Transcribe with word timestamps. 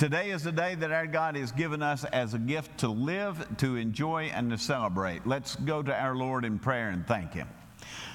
Today 0.00 0.30
is 0.30 0.44
the 0.44 0.50
day 0.50 0.76
that 0.76 0.92
our 0.92 1.06
God 1.06 1.36
has 1.36 1.52
given 1.52 1.82
us 1.82 2.04
as 2.04 2.32
a 2.32 2.38
gift 2.38 2.78
to 2.78 2.88
live, 2.88 3.46
to 3.58 3.76
enjoy, 3.76 4.32
and 4.34 4.48
to 4.48 4.56
celebrate. 4.56 5.26
Let's 5.26 5.56
go 5.56 5.82
to 5.82 5.94
our 5.94 6.16
Lord 6.16 6.46
in 6.46 6.58
prayer 6.58 6.88
and 6.88 7.06
thank 7.06 7.34
Him. 7.34 7.46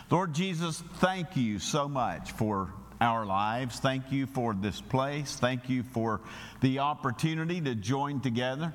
Lord 0.09 0.33
Jesus, 0.33 0.81
thank 0.95 1.37
you 1.37 1.59
so 1.59 1.87
much 1.87 2.31
for 2.31 2.73
our 2.99 3.23
lives. 3.23 3.77
Thank 3.77 4.11
you 4.11 4.25
for 4.25 4.55
this 4.55 4.81
place. 4.81 5.35
Thank 5.35 5.69
you 5.69 5.83
for 5.83 6.21
the 6.61 6.79
opportunity 6.79 7.61
to 7.61 7.75
join 7.75 8.19
together. 8.19 8.73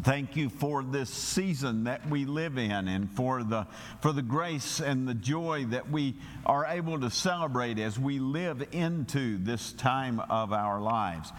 Thank 0.00 0.34
you 0.34 0.48
for 0.48 0.82
this 0.82 1.10
season 1.10 1.84
that 1.84 2.08
we 2.08 2.24
live 2.24 2.56
in 2.56 2.88
and 2.88 3.10
for 3.10 3.42
the, 3.42 3.66
for 4.00 4.12
the 4.12 4.22
grace 4.22 4.80
and 4.80 5.06
the 5.06 5.12
joy 5.12 5.66
that 5.66 5.90
we 5.90 6.14
are 6.46 6.64
able 6.64 6.98
to 7.00 7.10
celebrate 7.10 7.78
as 7.78 7.98
we 7.98 8.20
live 8.20 8.66
into 8.72 9.36
this 9.36 9.72
time 9.74 10.18
of 10.18 10.54
our 10.54 10.80
lives. 10.80 11.30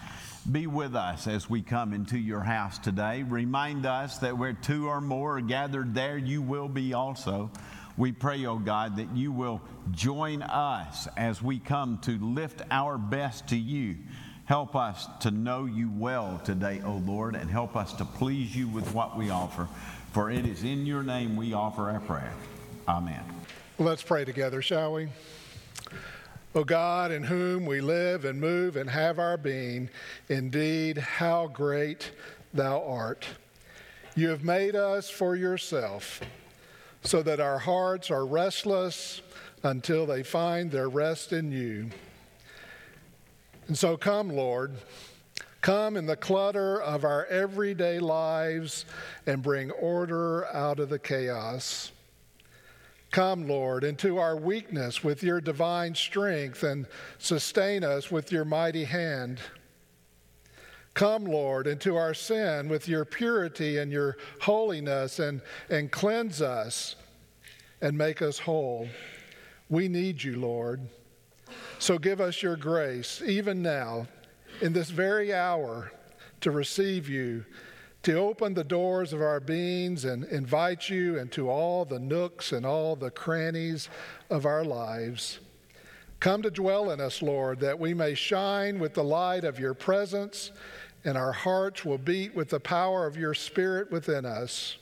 Be 0.50 0.66
with 0.66 0.94
us 0.94 1.26
as 1.26 1.48
we 1.48 1.62
come 1.62 1.94
into 1.94 2.18
your 2.18 2.42
house 2.42 2.76
today. 2.78 3.22
Remind 3.22 3.86
us 3.86 4.18
that 4.18 4.36
where 4.36 4.52
two 4.52 4.88
or 4.88 5.00
more 5.00 5.38
are 5.38 5.40
gathered 5.40 5.94
there, 5.94 6.18
you 6.18 6.42
will 6.42 6.68
be 6.68 6.92
also. 6.92 7.50
We 7.96 8.12
pray, 8.12 8.44
oh 8.44 8.58
God, 8.58 8.96
that 8.98 9.16
you 9.16 9.32
will 9.32 9.62
join 9.92 10.42
us 10.42 11.08
as 11.16 11.40
we 11.40 11.58
come 11.58 11.96
to 12.02 12.18
lift 12.18 12.60
our 12.70 12.98
best 12.98 13.48
to 13.48 13.56
you. 13.56 13.96
Help 14.44 14.76
us 14.76 15.08
to 15.20 15.30
know 15.30 15.64
you 15.64 15.90
well 15.90 16.38
today, 16.44 16.82
O 16.84 17.02
Lord, 17.06 17.36
and 17.36 17.50
help 17.50 17.74
us 17.74 17.94
to 17.94 18.04
please 18.04 18.54
you 18.54 18.68
with 18.68 18.92
what 18.92 19.16
we 19.16 19.30
offer. 19.30 19.66
For 20.12 20.30
it 20.30 20.44
is 20.44 20.62
in 20.62 20.84
your 20.84 21.02
name 21.02 21.36
we 21.36 21.54
offer 21.54 21.88
our 21.88 22.00
prayer. 22.00 22.34
Amen. 22.86 23.24
Let's 23.78 24.02
pray 24.02 24.26
together, 24.26 24.60
shall 24.60 24.92
we? 24.92 25.08
O 26.56 26.62
God, 26.62 27.10
in 27.10 27.24
whom 27.24 27.66
we 27.66 27.80
live 27.80 28.24
and 28.24 28.40
move 28.40 28.76
and 28.76 28.88
have 28.88 29.18
our 29.18 29.36
being, 29.36 29.90
indeed, 30.28 30.96
how 30.98 31.48
great 31.48 32.12
thou 32.52 32.80
art. 32.84 33.26
You 34.14 34.28
have 34.28 34.44
made 34.44 34.76
us 34.76 35.10
for 35.10 35.34
yourself, 35.34 36.20
so 37.02 37.22
that 37.22 37.40
our 37.40 37.58
hearts 37.58 38.08
are 38.08 38.24
restless 38.24 39.20
until 39.64 40.06
they 40.06 40.22
find 40.22 40.70
their 40.70 40.88
rest 40.88 41.32
in 41.32 41.50
you. 41.50 41.90
And 43.66 43.76
so 43.76 43.96
come, 43.96 44.28
Lord. 44.28 44.74
Come 45.60 45.96
in 45.96 46.06
the 46.06 46.14
clutter 46.14 46.80
of 46.80 47.04
our 47.04 47.24
everyday 47.26 47.98
lives 47.98 48.84
and 49.26 49.42
bring 49.42 49.72
order 49.72 50.46
out 50.54 50.78
of 50.78 50.88
the 50.88 50.98
chaos. 51.00 51.90
Come, 53.14 53.46
Lord, 53.46 53.84
into 53.84 54.18
our 54.18 54.34
weakness 54.34 55.04
with 55.04 55.22
your 55.22 55.40
divine 55.40 55.94
strength 55.94 56.64
and 56.64 56.84
sustain 57.18 57.84
us 57.84 58.10
with 58.10 58.32
your 58.32 58.44
mighty 58.44 58.82
hand. 58.82 59.38
Come, 60.94 61.24
Lord, 61.24 61.68
into 61.68 61.94
our 61.94 62.12
sin 62.12 62.68
with 62.68 62.88
your 62.88 63.04
purity 63.04 63.78
and 63.78 63.92
your 63.92 64.16
holiness 64.40 65.20
and, 65.20 65.42
and 65.70 65.92
cleanse 65.92 66.42
us 66.42 66.96
and 67.80 67.96
make 67.96 68.20
us 68.20 68.40
whole. 68.40 68.88
We 69.68 69.86
need 69.86 70.20
you, 70.20 70.40
Lord. 70.40 70.80
So 71.78 71.98
give 71.98 72.20
us 72.20 72.42
your 72.42 72.56
grace, 72.56 73.22
even 73.24 73.62
now, 73.62 74.08
in 74.60 74.72
this 74.72 74.90
very 74.90 75.32
hour, 75.32 75.92
to 76.40 76.50
receive 76.50 77.08
you, 77.08 77.44
to 78.04 78.18
open 78.18 78.52
the 78.52 78.62
doors 78.62 79.14
of 79.14 79.22
our 79.22 79.40
beings 79.40 80.04
and 80.04 80.24
invite 80.24 80.90
you 80.90 81.18
into 81.18 81.48
all 81.48 81.86
the 81.86 81.98
nooks 81.98 82.52
and 82.52 82.66
all 82.66 82.94
the 82.94 83.10
crannies 83.10 83.88
of 84.28 84.44
our 84.44 84.62
lives. 84.62 85.40
Come 86.20 86.42
to 86.42 86.50
dwell 86.50 86.90
in 86.90 87.00
us, 87.00 87.22
Lord, 87.22 87.60
that 87.60 87.78
we 87.78 87.94
may 87.94 88.14
shine 88.14 88.78
with 88.78 88.92
the 88.92 89.04
light 89.04 89.44
of 89.44 89.58
your 89.58 89.72
presence 89.72 90.52
and 91.04 91.16
our 91.16 91.32
hearts 91.32 91.84
will 91.84 91.98
beat 91.98 92.34
with 92.34 92.50
the 92.50 92.60
power 92.60 93.06
of 93.06 93.16
your 93.16 93.34
Spirit 93.34 93.90
within 93.90 94.26
us. 94.26 94.76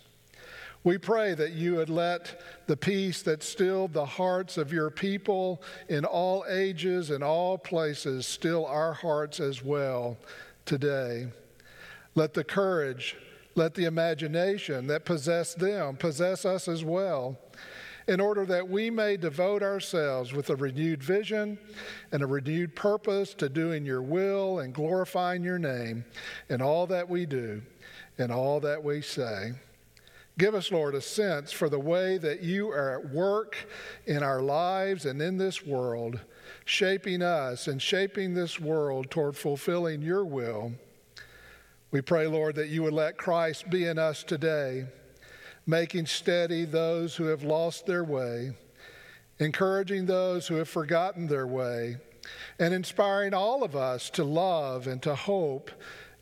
We 0.85 0.99
pray 0.99 1.35
that 1.35 1.53
you 1.53 1.77
would 1.77 1.91
let 1.91 2.41
the 2.67 2.77
peace 2.77 3.23
that 3.23 3.45
stilled 3.45 3.93
the 3.93 4.05
hearts 4.05 4.59
of 4.59 4.73
your 4.73 4.91
people 4.91 5.63
in 5.89 6.05
all 6.05 6.45
ages 6.49 7.11
and 7.11 7.23
all 7.23 7.57
places 7.57 8.27
still 8.27 8.67
our 8.67 8.93
hearts 8.93 9.39
as 9.39 9.63
well 9.63 10.17
today. 10.65 11.29
Let 12.15 12.35
the 12.35 12.45
courage, 12.45 13.17
let 13.55 13.75
the 13.75 13.85
imagination 13.85 14.87
that 14.89 15.05
possess 15.05 15.55
them 15.55 15.97
possess 15.97 16.45
us 16.45 16.69
as 16.69 16.85
well, 16.85 17.39
in 18.09 18.21
order 18.21 18.45
that 18.47 18.69
we 18.69 18.91
may 18.91 19.17
devote 19.17 19.63
ourselves 19.63 20.33
with 20.33 20.51
a 20.51 20.57
renewed 20.57 21.03
vision 21.03 21.59
and 22.11 22.23
a 22.23 22.27
renewed 22.27 22.75
purpose 22.75 23.33
to 23.35 23.49
doing 23.49 23.85
your 23.85 24.03
will 24.03 24.59
and 24.59 24.75
glorifying 24.75 25.43
your 25.43 25.59
name 25.59 26.05
in 26.49 26.61
all 26.61 26.87
that 26.87 27.09
we 27.09 27.25
do 27.25 27.63
and 28.19 28.33
all 28.33 28.61
that 28.61 28.83
we 28.83 29.01
say. 29.01 29.53
Give 30.39 30.55
us, 30.55 30.73
Lord, 30.73 30.95
a 30.95 31.01
sense 31.01 31.53
for 31.53 31.69
the 31.69 31.79
way 31.79 32.19
that 32.19 32.43
you 32.43 32.71
are 32.71 32.99
at 32.99 33.11
work 33.11 33.57
in 34.07 34.23
our 34.23 34.41
lives 34.41 35.05
and 35.05 35.21
in 35.21 35.37
this 35.37 35.65
world, 35.65 36.19
shaping 36.65 37.23
us 37.23 37.69
and 37.69 37.81
shaping 37.81 38.35
this 38.35 38.59
world 38.59 39.11
toward 39.11 39.37
fulfilling 39.37 40.03
your 40.03 40.25
will. 40.25 40.73
We 41.93 42.01
pray, 42.01 42.27
Lord, 42.27 42.55
that 42.57 42.71
you 42.71 42.83
would 42.85 42.95
let 42.95 43.19
Christ 43.19 43.69
be 43.69 43.85
in 43.85 43.99
us 43.99 44.25
today, 44.25 44.87
making 45.67 46.07
steady 46.07 46.65
those 46.65 47.15
who 47.15 47.25
have 47.27 47.43
lost 47.43 47.85
their 47.85 48.03
way, 48.03 48.53
encouraging 49.39 50.07
those 50.07 50.47
who 50.49 50.55
have 50.55 50.71
forgotten 50.71 51.27
their 51.27 51.47
way, 51.47 51.99
and 52.59 52.73
inspiring 52.73 53.35
all 53.35 53.63
of 53.63 53.77
us 53.77 54.09
to 54.11 54.25
love 54.25 54.87
and 54.87 55.03
to 55.03 55.15
hope 55.15 55.71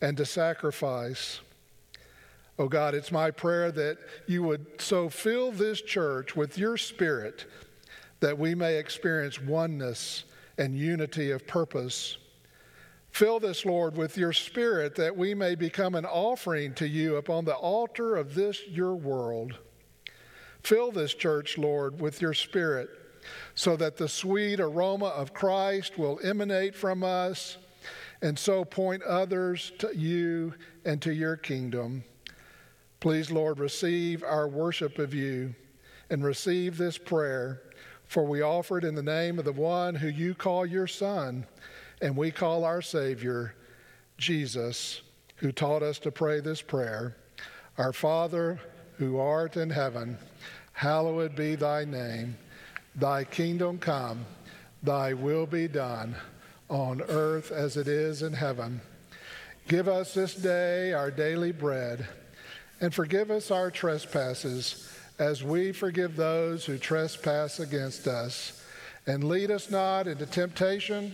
and 0.01 0.17
to 0.17 0.25
sacrifice. 0.25 1.39
Oh 2.59 2.67
God, 2.67 2.93
it's 2.93 3.11
my 3.11 3.31
prayer 3.31 3.71
that 3.71 3.97
you 4.27 4.43
would 4.43 4.81
so 4.81 5.07
fill 5.07 5.53
this 5.53 5.81
church 5.81 6.35
with 6.35 6.57
your 6.57 6.75
spirit 6.75 7.45
that 8.19 8.37
we 8.37 8.55
may 8.55 8.75
experience 8.75 9.41
oneness 9.41 10.25
and 10.57 10.77
unity 10.77 11.31
of 11.31 11.47
purpose. 11.47 12.17
Fill 13.11 13.39
this, 13.39 13.65
Lord, 13.65 13.97
with 13.97 14.17
your 14.17 14.33
spirit 14.33 14.95
that 14.95 15.15
we 15.15 15.33
may 15.33 15.55
become 15.55 15.95
an 15.95 16.05
offering 16.05 16.73
to 16.75 16.87
you 16.87 17.17
upon 17.17 17.45
the 17.45 17.55
altar 17.55 18.15
of 18.15 18.35
this 18.35 18.65
your 18.67 18.95
world. 18.95 19.55
Fill 20.63 20.91
this 20.91 21.13
church, 21.13 21.57
Lord, 21.57 21.99
with 21.99 22.21
your 22.21 22.33
spirit 22.33 22.89
so 23.55 23.75
that 23.75 23.97
the 23.97 24.07
sweet 24.07 24.59
aroma 24.59 25.07
of 25.07 25.33
Christ 25.33 25.97
will 25.97 26.19
emanate 26.23 26.75
from 26.75 27.03
us 27.03 27.57
and 28.21 28.37
so 28.37 28.63
point 28.63 29.03
others 29.03 29.71
to 29.79 29.95
you 29.95 30.53
and 30.85 31.01
to 31.01 31.13
your 31.13 31.35
kingdom. 31.35 32.03
Please, 32.99 33.31
Lord, 33.31 33.59
receive 33.59 34.23
our 34.23 34.47
worship 34.47 34.99
of 34.99 35.13
you 35.13 35.55
and 36.09 36.23
receive 36.23 36.77
this 36.77 36.97
prayer, 36.97 37.61
for 38.05 38.25
we 38.25 38.41
offer 38.41 38.77
it 38.77 38.83
in 38.83 38.95
the 38.95 39.01
name 39.01 39.39
of 39.39 39.45
the 39.45 39.51
one 39.51 39.95
who 39.95 40.07
you 40.07 40.35
call 40.35 40.65
your 40.65 40.87
Son, 40.87 41.45
and 42.01 42.15
we 42.15 42.31
call 42.31 42.63
our 42.63 42.81
Savior, 42.81 43.55
Jesus, 44.17 45.01
who 45.37 45.51
taught 45.51 45.83
us 45.83 45.99
to 45.99 46.11
pray 46.11 46.39
this 46.39 46.61
prayer 46.61 47.15
Our 47.77 47.93
Father, 47.93 48.59
who 48.97 49.17
art 49.17 49.57
in 49.57 49.69
heaven, 49.69 50.17
hallowed 50.73 51.35
be 51.35 51.55
thy 51.55 51.85
name. 51.85 52.37
Thy 52.95 53.23
kingdom 53.23 53.77
come, 53.77 54.25
thy 54.83 55.13
will 55.13 55.45
be 55.45 55.67
done, 55.67 56.15
on 56.69 57.01
earth 57.01 57.51
as 57.51 57.77
it 57.77 57.87
is 57.87 58.21
in 58.21 58.33
heaven. 58.33 58.81
Give 59.67 59.87
us 59.87 60.13
this 60.13 60.35
day 60.35 60.91
our 60.91 61.09
daily 61.11 61.51
bread 61.51 62.07
and 62.81 62.93
forgive 62.93 63.29
us 63.29 63.51
our 63.51 63.69
trespasses 63.71 64.91
as 65.19 65.43
we 65.43 65.71
forgive 65.71 66.15
those 66.15 66.65
who 66.65 66.77
trespass 66.77 67.59
against 67.59 68.07
us. 68.07 68.63
And 69.05 69.23
lead 69.23 69.51
us 69.51 69.69
not 69.69 70.07
into 70.07 70.25
temptation, 70.25 71.13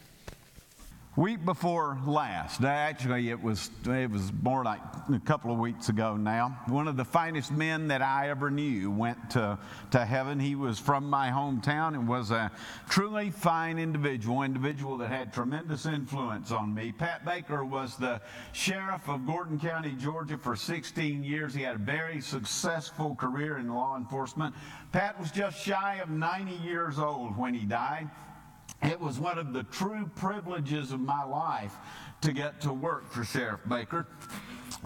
Week 1.17 1.43
before 1.43 1.97
last, 2.07 2.63
actually 2.63 3.31
it 3.31 3.43
was 3.43 3.69
it 3.85 4.09
was 4.09 4.31
more 4.41 4.63
like 4.63 4.79
a 5.13 5.19
couple 5.19 5.51
of 5.51 5.59
weeks 5.59 5.89
ago 5.89 6.15
now. 6.15 6.57
One 6.67 6.87
of 6.87 6.95
the 6.95 7.03
finest 7.03 7.51
men 7.51 7.89
that 7.89 8.01
I 8.01 8.29
ever 8.29 8.49
knew 8.49 8.89
went 8.89 9.31
to, 9.31 9.59
to 9.91 10.05
heaven. 10.05 10.39
He 10.39 10.55
was 10.55 10.79
from 10.79 11.09
my 11.09 11.29
hometown 11.29 11.95
and 11.95 12.07
was 12.07 12.31
a 12.31 12.49
truly 12.87 13.29
fine 13.29 13.77
individual, 13.77 14.43
individual 14.43 14.97
that 14.99 15.09
had 15.09 15.33
tremendous 15.33 15.85
influence 15.85 16.49
on 16.49 16.73
me. 16.73 16.93
Pat 16.93 17.25
Baker 17.25 17.65
was 17.65 17.97
the 17.97 18.21
sheriff 18.53 19.09
of 19.09 19.27
Gordon 19.27 19.59
County, 19.59 19.91
Georgia 19.99 20.37
for 20.37 20.55
16 20.55 21.25
years. 21.25 21.53
He 21.53 21.63
had 21.63 21.75
a 21.75 21.79
very 21.79 22.21
successful 22.21 23.15
career 23.15 23.57
in 23.57 23.67
law 23.67 23.97
enforcement. 23.97 24.55
Pat 24.93 25.19
was 25.19 25.29
just 25.29 25.59
shy 25.59 25.95
of 25.95 26.09
90 26.09 26.53
years 26.65 26.99
old 26.99 27.37
when 27.37 27.53
he 27.53 27.65
died. 27.65 28.09
It 28.83 28.99
was 28.99 29.19
one 29.19 29.37
of 29.37 29.53
the 29.53 29.63
true 29.63 30.09
privileges 30.15 30.91
of 30.91 30.99
my 30.99 31.23
life 31.23 31.75
to 32.21 32.31
get 32.31 32.61
to 32.61 32.73
work 32.73 33.09
for 33.09 33.23
Sheriff 33.23 33.61
Baker. 33.67 34.07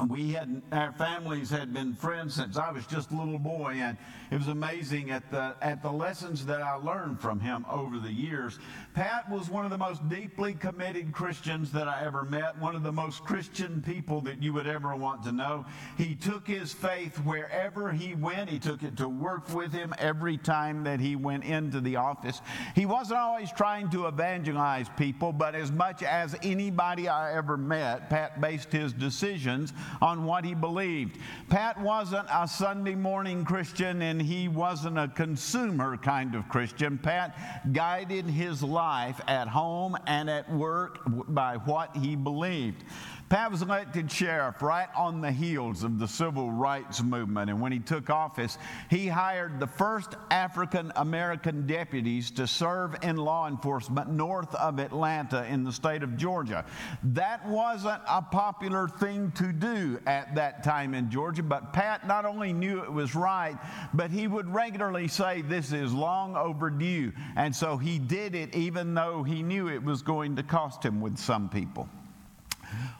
we 0.09 0.33
had 0.33 0.61
our 0.71 0.91
families 0.93 1.49
had 1.49 1.73
been 1.73 1.93
friends 1.93 2.33
since 2.33 2.57
I 2.57 2.71
was 2.71 2.85
just 2.85 3.11
a 3.11 3.15
little 3.15 3.39
boy, 3.39 3.73
and 3.77 3.97
it 4.31 4.37
was 4.37 4.47
amazing 4.47 5.11
at 5.11 5.29
the 5.31 5.55
at 5.61 5.81
the 5.81 5.91
lessons 5.91 6.45
that 6.47 6.61
I 6.61 6.73
learned 6.75 7.21
from 7.21 7.39
him 7.39 7.65
over 7.69 7.99
the 7.99 8.11
years. 8.11 8.59
Pat 8.93 9.29
was 9.29 9.49
one 9.49 9.63
of 9.63 9.71
the 9.71 9.77
most 9.77 10.07
deeply 10.09 10.53
committed 10.53 11.13
Christians 11.13 11.71
that 11.71 11.87
I 11.87 12.03
ever 12.03 12.23
met, 12.23 12.57
one 12.59 12.75
of 12.75 12.83
the 12.83 12.91
most 12.91 13.23
Christian 13.23 13.81
people 13.81 14.21
that 14.21 14.41
you 14.41 14.53
would 14.53 14.67
ever 14.67 14.95
want 14.95 15.23
to 15.23 15.31
know. 15.31 15.65
He 15.97 16.15
took 16.15 16.47
his 16.47 16.73
faith 16.73 17.17
wherever 17.19 17.91
he 17.91 18.15
went. 18.15 18.49
He 18.49 18.59
took 18.59 18.83
it 18.83 18.97
to 18.97 19.07
work 19.07 19.53
with 19.53 19.71
him 19.71 19.93
every 19.97 20.37
time 20.37 20.83
that 20.83 20.99
he 20.99 21.15
went 21.15 21.45
into 21.45 21.79
the 21.79 21.95
office. 21.95 22.41
He 22.75 22.85
wasn't 22.85 23.19
always 23.19 23.51
trying 23.51 23.84
to 23.91 24.07
evangelize 24.07 24.87
people, 24.97 25.31
but 25.31 25.55
as 25.55 25.71
much 25.71 26.03
as 26.03 26.35
anybody 26.43 27.07
I 27.07 27.35
ever 27.35 27.57
met, 27.57 28.09
Pat 28.09 28.41
based 28.41 28.71
his 28.71 28.93
decisions 28.93 29.73
on 30.01 30.25
what 30.25 30.45
he 30.45 30.53
believed. 30.53 31.17
Pat 31.49 31.79
wasn't 31.79 32.27
a 32.33 32.47
Sunday 32.47 32.95
morning 32.95 33.45
Christian 33.45 34.01
and 34.01 34.21
he 34.21 34.47
wasn't 34.47 34.97
a 34.97 35.07
consumer 35.07 35.97
kind 35.97 36.35
of 36.35 36.47
Christian. 36.49 36.97
Pat 36.97 37.73
guided 37.73 38.25
his 38.25 38.61
life 38.61 39.19
at 39.27 39.47
home 39.47 39.97
and 40.07 40.29
at 40.29 40.51
work 40.51 40.99
by 41.05 41.57
what 41.57 41.95
he 41.95 42.15
believed. 42.15 42.83
Pat 43.27 43.49
was 43.49 43.63
elected 43.63 44.11
sheriff 44.11 44.61
right 44.61 44.87
on 44.95 45.19
the 45.19 45.31
heels 45.31 45.83
of 45.83 45.97
the 45.97 46.07
civil 46.07 46.51
rights 46.51 47.01
movement. 47.01 47.49
And 47.49 47.59
when 47.59 47.71
he 47.71 47.79
took 47.79 48.11
office, 48.11 48.59
he 48.87 49.07
hired 49.07 49.59
the 49.59 49.65
first 49.65 50.13
African 50.29 50.91
American 50.95 51.65
deputies 51.65 52.29
to 52.31 52.45
serve 52.45 52.95
in 53.01 53.17
law 53.17 53.47
enforcement 53.47 54.11
north 54.11 54.53
of 54.53 54.77
Atlanta 54.77 55.43
in 55.47 55.63
the 55.63 55.71
state 55.71 56.03
of 56.03 56.17
Georgia. 56.17 56.65
That 57.01 57.43
wasn't 57.47 58.01
a 58.07 58.21
popular 58.21 58.87
thing 58.87 59.31
to 59.31 59.51
do 59.51 59.99
at 60.05 60.35
that 60.35 60.63
time 60.63 60.93
in 60.93 61.09
Georgia, 61.09 61.41
but 61.41 61.73
Pat 61.73 62.05
not 62.05 62.25
only 62.25 62.53
knew 62.53 62.83
it 62.83 62.93
was 62.93 63.15
right, 63.15 63.57
but 63.95 64.11
he 64.11 64.27
would 64.27 64.53
regularly 64.53 65.07
say, 65.07 65.41
This 65.41 65.71
is 65.71 65.91
long 65.91 66.35
overdue. 66.35 67.11
And 67.35 67.55
so 67.55 67.77
he 67.77 67.97
did 67.97 68.35
it 68.35 68.53
even 68.53 68.93
though 68.93 69.23
he 69.23 69.41
knew 69.41 69.67
it 69.67 69.83
was 69.83 70.03
going 70.03 70.35
to 70.35 70.43
cost 70.43 70.83
him 70.83 71.01
with 71.01 71.17
some 71.17 71.49
people. 71.49 71.89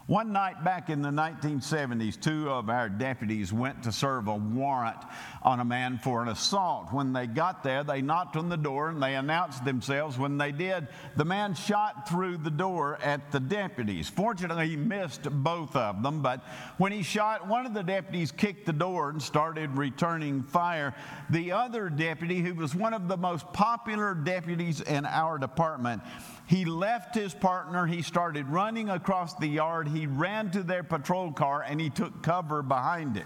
One 0.07 0.31
night 0.31 0.63
back 0.63 0.91
in 0.91 1.01
the 1.01 1.09
1970s, 1.09 2.21
two 2.21 2.49
of 2.51 2.69
our 2.69 2.89
deputies 2.89 3.51
went 3.51 3.81
to 3.83 3.91
serve 3.91 4.27
a 4.27 4.35
warrant 4.35 4.99
on 5.41 5.59
a 5.59 5.65
man 5.65 5.97
for 5.97 6.21
an 6.21 6.27
assault. 6.27 6.93
When 6.93 7.11
they 7.11 7.25
got 7.25 7.63
there, 7.63 7.83
they 7.83 8.03
knocked 8.03 8.35
on 8.35 8.47
the 8.47 8.57
door 8.57 8.89
and 8.89 9.01
they 9.01 9.15
announced 9.15 9.65
themselves. 9.65 10.19
When 10.19 10.37
they 10.37 10.51
did, 10.51 10.89
the 11.15 11.25
man 11.25 11.55
shot 11.55 12.07
through 12.07 12.37
the 12.37 12.51
door 12.51 12.99
at 13.01 13.31
the 13.31 13.39
deputies. 13.39 14.07
Fortunately, 14.07 14.69
he 14.69 14.75
missed 14.75 15.23
both 15.23 15.75
of 15.75 16.03
them, 16.03 16.21
but 16.21 16.45
when 16.77 16.91
he 16.91 17.01
shot, 17.01 17.47
one 17.47 17.65
of 17.65 17.73
the 17.73 17.81
deputies 17.81 18.31
kicked 18.31 18.67
the 18.67 18.73
door 18.73 19.09
and 19.09 19.19
started 19.21 19.75
returning 19.75 20.43
fire. 20.43 20.93
The 21.31 21.51
other 21.51 21.89
deputy, 21.89 22.41
who 22.41 22.53
was 22.53 22.75
one 22.75 22.93
of 22.93 23.07
the 23.07 23.17
most 23.17 23.51
popular 23.53 24.13
deputies 24.13 24.81
in 24.81 25.05
our 25.07 25.39
department, 25.39 26.03
he 26.47 26.65
left 26.65 27.15
his 27.15 27.33
partner. 27.33 27.85
He 27.87 28.01
started 28.01 28.47
running 28.47 28.89
across 28.89 29.33
the 29.35 29.47
yard. 29.47 29.87
He 29.87 30.05
ran 30.05 30.51
to 30.51 30.63
their 30.63 30.83
patrol 30.83 31.31
car 31.31 31.63
and 31.67 31.81
he 31.81 31.89
took 31.89 32.21
cover 32.21 32.61
behind 32.61 33.17
it. 33.17 33.25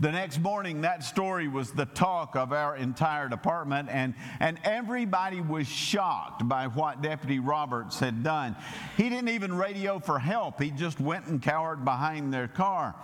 The 0.00 0.12
next 0.12 0.38
morning, 0.38 0.82
that 0.82 1.02
story 1.02 1.48
was 1.48 1.72
the 1.72 1.86
talk 1.86 2.36
of 2.36 2.52
our 2.52 2.76
entire 2.76 3.28
department, 3.28 3.88
and, 3.90 4.14
and 4.38 4.60
everybody 4.62 5.40
was 5.40 5.66
shocked 5.66 6.48
by 6.48 6.68
what 6.68 7.02
Deputy 7.02 7.40
Roberts 7.40 7.98
had 7.98 8.22
done. 8.22 8.54
He 8.96 9.08
didn't 9.08 9.30
even 9.30 9.52
radio 9.52 9.98
for 9.98 10.20
help, 10.20 10.62
he 10.62 10.70
just 10.70 11.00
went 11.00 11.26
and 11.26 11.42
cowered 11.42 11.84
behind 11.84 12.32
their 12.32 12.46
car. 12.46 12.94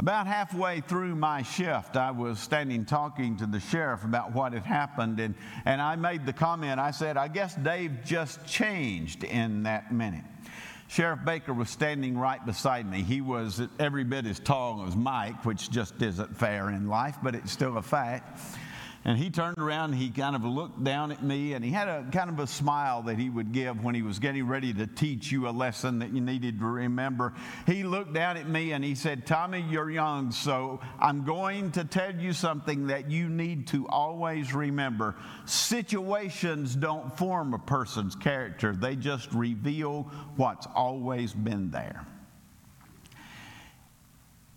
About 0.00 0.28
halfway 0.28 0.80
through 0.80 1.16
my 1.16 1.42
shift, 1.42 1.96
I 1.96 2.12
was 2.12 2.38
standing 2.38 2.84
talking 2.84 3.36
to 3.38 3.46
the 3.46 3.58
sheriff 3.58 4.04
about 4.04 4.32
what 4.32 4.52
had 4.52 4.62
happened, 4.62 5.18
and, 5.18 5.34
and 5.64 5.82
I 5.82 5.96
made 5.96 6.24
the 6.24 6.32
comment 6.32 6.78
I 6.78 6.92
said, 6.92 7.16
I 7.16 7.26
guess 7.26 7.56
Dave 7.56 8.04
just 8.04 8.46
changed 8.46 9.24
in 9.24 9.64
that 9.64 9.92
minute. 9.92 10.22
Sheriff 10.86 11.18
Baker 11.24 11.52
was 11.52 11.68
standing 11.68 12.16
right 12.16 12.44
beside 12.46 12.88
me. 12.88 13.02
He 13.02 13.20
was 13.20 13.60
every 13.80 14.04
bit 14.04 14.24
as 14.24 14.38
tall 14.38 14.84
as 14.86 14.94
Mike, 14.94 15.44
which 15.44 15.68
just 15.68 16.00
isn't 16.00 16.36
fair 16.36 16.70
in 16.70 16.88
life, 16.88 17.16
but 17.20 17.34
it's 17.34 17.50
still 17.50 17.76
a 17.76 17.82
fact. 17.82 18.40
And 19.08 19.16
he 19.16 19.30
turned 19.30 19.56
around 19.56 19.92
and 19.92 19.98
he 19.98 20.10
kind 20.10 20.36
of 20.36 20.44
looked 20.44 20.84
down 20.84 21.12
at 21.12 21.22
me 21.22 21.54
and 21.54 21.64
he 21.64 21.70
had 21.70 21.88
a 21.88 22.04
kind 22.12 22.28
of 22.28 22.38
a 22.40 22.46
smile 22.46 23.00
that 23.04 23.16
he 23.16 23.30
would 23.30 23.52
give 23.52 23.82
when 23.82 23.94
he 23.94 24.02
was 24.02 24.18
getting 24.18 24.46
ready 24.46 24.74
to 24.74 24.86
teach 24.86 25.32
you 25.32 25.48
a 25.48 25.50
lesson 25.50 26.00
that 26.00 26.12
you 26.12 26.20
needed 26.20 26.58
to 26.58 26.66
remember. 26.66 27.32
He 27.64 27.84
looked 27.84 28.12
down 28.12 28.36
at 28.36 28.46
me 28.46 28.72
and 28.72 28.84
he 28.84 28.94
said, 28.94 29.24
Tommy, 29.24 29.64
you're 29.70 29.88
young, 29.88 30.30
so 30.30 30.80
I'm 31.00 31.24
going 31.24 31.70
to 31.70 31.84
tell 31.84 32.14
you 32.14 32.34
something 32.34 32.88
that 32.88 33.10
you 33.10 33.30
need 33.30 33.68
to 33.68 33.88
always 33.88 34.52
remember. 34.52 35.14
Situations 35.46 36.76
don't 36.76 37.16
form 37.16 37.54
a 37.54 37.58
person's 37.58 38.14
character, 38.14 38.76
they 38.76 38.94
just 38.94 39.32
reveal 39.32 40.02
what's 40.36 40.66
always 40.74 41.32
been 41.32 41.70
there. 41.70 42.06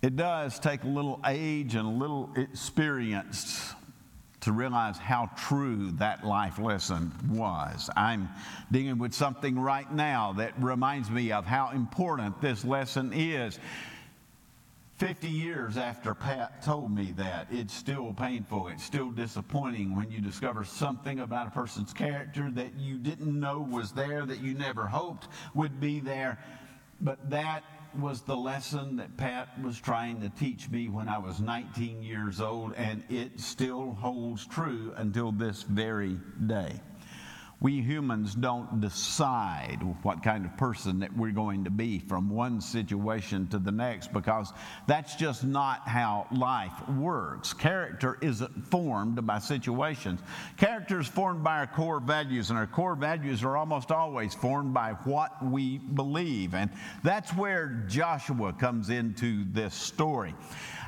It 0.01 0.17
does 0.17 0.59
take 0.59 0.83
a 0.83 0.87
little 0.87 1.21
age 1.25 1.75
and 1.75 1.87
a 1.87 1.91
little 1.91 2.31
experience 2.35 3.75
to 4.41 4.51
realize 4.51 4.97
how 4.97 5.29
true 5.37 5.91
that 5.93 6.25
life 6.25 6.59
lesson 6.59 7.11
was. 7.29 7.89
I'm 7.95 8.29
dealing 8.71 8.97
with 8.97 9.13
something 9.13 9.57
right 9.57 9.91
now 9.91 10.33
that 10.33 10.53
reminds 10.59 11.09
me 11.09 11.31
of 11.31 11.45
how 11.45 11.69
important 11.69 12.41
this 12.41 12.65
lesson 12.65 13.11
is. 13.13 13.59
50 14.97 15.29
years 15.29 15.77
after 15.77 16.13
Pat 16.13 16.61
told 16.61 16.91
me 16.91 17.11
that, 17.17 17.47
it's 17.49 17.73
still 17.73 18.13
painful. 18.13 18.67
It's 18.67 18.83
still 18.83 19.09
disappointing 19.09 19.95
when 19.95 20.11
you 20.11 20.21
discover 20.21 20.63
something 20.63 21.21
about 21.21 21.47
a 21.47 21.49
person's 21.49 21.91
character 21.91 22.51
that 22.51 22.75
you 22.77 22.97
didn't 22.97 23.39
know 23.39 23.67
was 23.67 23.91
there, 23.91 24.27
that 24.27 24.41
you 24.41 24.53
never 24.53 24.85
hoped 24.85 25.27
would 25.55 25.79
be 25.79 25.99
there. 25.99 26.37
But 26.99 27.31
that 27.31 27.63
was 27.99 28.21
the 28.21 28.35
lesson 28.35 28.95
that 28.97 29.17
Pat 29.17 29.49
was 29.61 29.79
trying 29.79 30.21
to 30.21 30.29
teach 30.29 30.69
me 30.69 30.89
when 30.89 31.09
I 31.09 31.17
was 31.17 31.39
19 31.39 32.03
years 32.03 32.39
old, 32.39 32.73
and 32.75 33.03
it 33.09 33.39
still 33.39 33.93
holds 33.93 34.45
true 34.45 34.93
until 34.97 35.31
this 35.31 35.63
very 35.63 36.17
day. 36.47 36.79
We 37.61 37.79
humans 37.81 38.33
don't 38.33 38.81
decide 38.81 39.79
what 40.01 40.23
kind 40.23 40.45
of 40.45 40.57
person 40.57 40.99
that 41.01 41.15
we're 41.15 41.31
going 41.31 41.65
to 41.65 41.69
be 41.69 41.99
from 41.99 42.31
one 42.31 42.59
situation 42.59 43.47
to 43.49 43.59
the 43.59 43.71
next 43.71 44.11
because 44.11 44.51
that's 44.87 45.13
just 45.13 45.43
not 45.43 45.87
how 45.87 46.25
life 46.31 46.73
works. 46.89 47.53
Character 47.53 48.17
isn't 48.19 48.65
formed 48.65 49.27
by 49.27 49.37
situations. 49.37 50.21
Character 50.57 50.99
is 50.99 51.07
formed 51.07 51.43
by 51.43 51.59
our 51.59 51.67
core 51.67 51.99
values, 51.99 52.49
and 52.49 52.57
our 52.57 52.65
core 52.65 52.95
values 52.95 53.43
are 53.43 53.55
almost 53.55 53.91
always 53.91 54.33
formed 54.33 54.73
by 54.73 54.93
what 55.03 55.45
we 55.45 55.77
believe. 55.77 56.55
And 56.55 56.71
that's 57.03 57.31
where 57.35 57.85
Joshua 57.87 58.53
comes 58.53 58.89
into 58.89 59.45
this 59.51 59.75
story. 59.75 60.33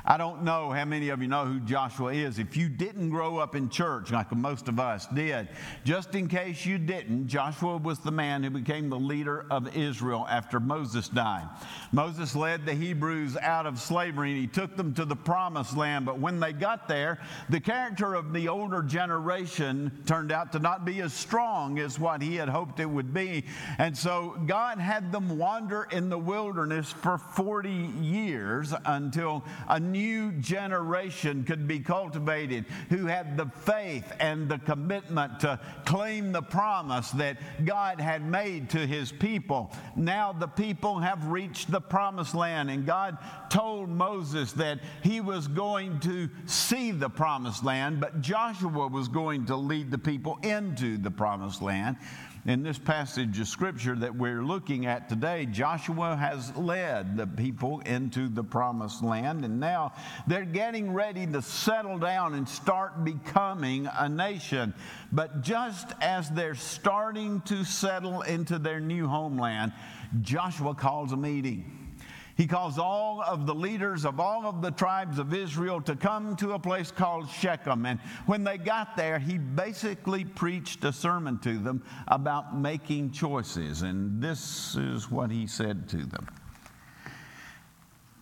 I 0.06 0.18
don't 0.18 0.42
know 0.42 0.70
how 0.70 0.84
many 0.84 1.08
of 1.08 1.22
you 1.22 1.28
know 1.28 1.46
who 1.46 1.60
Joshua 1.60 2.12
is. 2.12 2.38
If 2.38 2.58
you 2.58 2.68
didn't 2.68 3.08
grow 3.08 3.38
up 3.38 3.54
in 3.54 3.70
church 3.70 4.12
like 4.12 4.30
most 4.36 4.68
of 4.68 4.78
us 4.78 5.06
did, 5.06 5.48
just 5.84 6.14
in 6.14 6.28
case 6.28 6.66
you 6.66 6.76
didn't, 6.76 7.26
Joshua 7.26 7.78
was 7.78 8.00
the 8.00 8.10
man 8.10 8.42
who 8.42 8.50
became 8.50 8.90
the 8.90 8.98
leader 8.98 9.46
of 9.50 9.74
Israel 9.74 10.26
after 10.28 10.60
Moses 10.60 11.08
died. 11.08 11.48
Moses 11.90 12.36
led 12.36 12.66
the 12.66 12.74
Hebrews 12.74 13.38
out 13.38 13.64
of 13.64 13.80
slavery 13.80 14.32
and 14.32 14.40
he 14.40 14.46
took 14.46 14.76
them 14.76 14.92
to 14.92 15.06
the 15.06 15.16
promised 15.16 15.74
land. 15.74 16.04
But 16.04 16.18
when 16.18 16.38
they 16.38 16.52
got 16.52 16.86
there, 16.86 17.18
the 17.48 17.60
character 17.60 18.12
of 18.12 18.34
the 18.34 18.48
older 18.48 18.82
generation 18.82 19.90
turned 20.04 20.32
out 20.32 20.52
to 20.52 20.58
not 20.58 20.84
be 20.84 21.00
as 21.00 21.14
strong 21.14 21.78
as 21.78 21.98
what 21.98 22.20
he 22.20 22.36
had 22.36 22.50
hoped 22.50 22.78
it 22.78 22.90
would 22.90 23.14
be. 23.14 23.44
And 23.78 23.96
so 23.96 24.36
God 24.46 24.78
had 24.78 25.12
them 25.12 25.38
wander 25.38 25.88
in 25.90 26.10
the 26.10 26.18
wilderness 26.18 26.92
for 26.92 27.16
40 27.16 27.70
years 27.70 28.74
until 28.84 29.42
a 29.66 29.80
new 29.94 30.32
generation 30.32 31.44
could 31.44 31.68
be 31.68 31.78
cultivated 31.78 32.64
who 32.88 33.06
had 33.06 33.36
the 33.36 33.46
faith 33.46 34.12
and 34.18 34.48
the 34.48 34.58
commitment 34.58 35.38
to 35.38 35.60
claim 35.84 36.32
the 36.32 36.42
promise 36.42 37.12
that 37.12 37.38
God 37.64 38.00
had 38.00 38.28
made 38.28 38.70
to 38.70 38.84
his 38.84 39.12
people. 39.12 39.72
Now 39.94 40.32
the 40.32 40.48
people 40.48 40.98
have 40.98 41.26
reached 41.26 41.70
the 41.70 41.80
promised 41.80 42.34
land, 42.34 42.70
and 42.70 42.84
God 42.84 43.18
told 43.50 43.88
Moses 43.88 44.50
that 44.54 44.80
he 45.04 45.20
was 45.20 45.46
going 45.46 46.00
to 46.00 46.28
see 46.46 46.90
the 46.90 47.08
promised 47.08 47.64
land, 47.64 48.00
but 48.00 48.20
Joshua 48.20 48.88
was 48.88 49.06
going 49.06 49.46
to 49.46 49.54
lead 49.54 49.92
the 49.92 49.98
people 49.98 50.40
into 50.42 50.98
the 50.98 51.10
promised 51.12 51.62
land 51.62 51.96
in 52.46 52.62
this 52.62 52.78
passage 52.78 53.40
of 53.40 53.48
scripture 53.48 53.96
that 53.96 54.14
we're 54.14 54.42
looking 54.42 54.84
at 54.84 55.08
today, 55.08 55.46
Joshua 55.46 56.14
has 56.14 56.54
led 56.56 57.16
the 57.16 57.26
people 57.26 57.80
into 57.80 58.28
the 58.28 58.44
promised 58.44 59.02
land, 59.02 59.44
and 59.44 59.58
now 59.58 59.92
they're 60.26 60.44
getting 60.44 60.92
ready 60.92 61.26
to 61.26 61.40
settle 61.40 61.98
down 61.98 62.34
and 62.34 62.46
start 62.46 63.02
becoming 63.02 63.88
a 63.98 64.08
nation. 64.08 64.74
But 65.10 65.40
just 65.40 65.92
as 66.02 66.28
they're 66.30 66.54
starting 66.54 67.40
to 67.42 67.64
settle 67.64 68.22
into 68.22 68.58
their 68.58 68.80
new 68.80 69.08
homeland, 69.08 69.72
Joshua 70.20 70.74
calls 70.74 71.12
a 71.12 71.16
meeting. 71.16 71.83
He 72.36 72.48
calls 72.48 72.78
all 72.78 73.22
of 73.22 73.46
the 73.46 73.54
leaders 73.54 74.04
of 74.04 74.18
all 74.18 74.46
of 74.46 74.60
the 74.60 74.72
tribes 74.72 75.18
of 75.18 75.32
Israel 75.32 75.80
to 75.82 75.94
come 75.94 76.34
to 76.36 76.54
a 76.54 76.58
place 76.58 76.90
called 76.90 77.30
Shechem. 77.30 77.86
And 77.86 78.00
when 78.26 78.42
they 78.42 78.58
got 78.58 78.96
there, 78.96 79.20
he 79.20 79.38
basically 79.38 80.24
preached 80.24 80.82
a 80.84 80.92
sermon 80.92 81.38
to 81.40 81.58
them 81.58 81.84
about 82.08 82.58
making 82.58 83.12
choices. 83.12 83.82
And 83.82 84.20
this 84.20 84.74
is 84.74 85.10
what 85.10 85.30
he 85.30 85.46
said 85.46 85.88
to 85.90 85.98
them. 85.98 86.26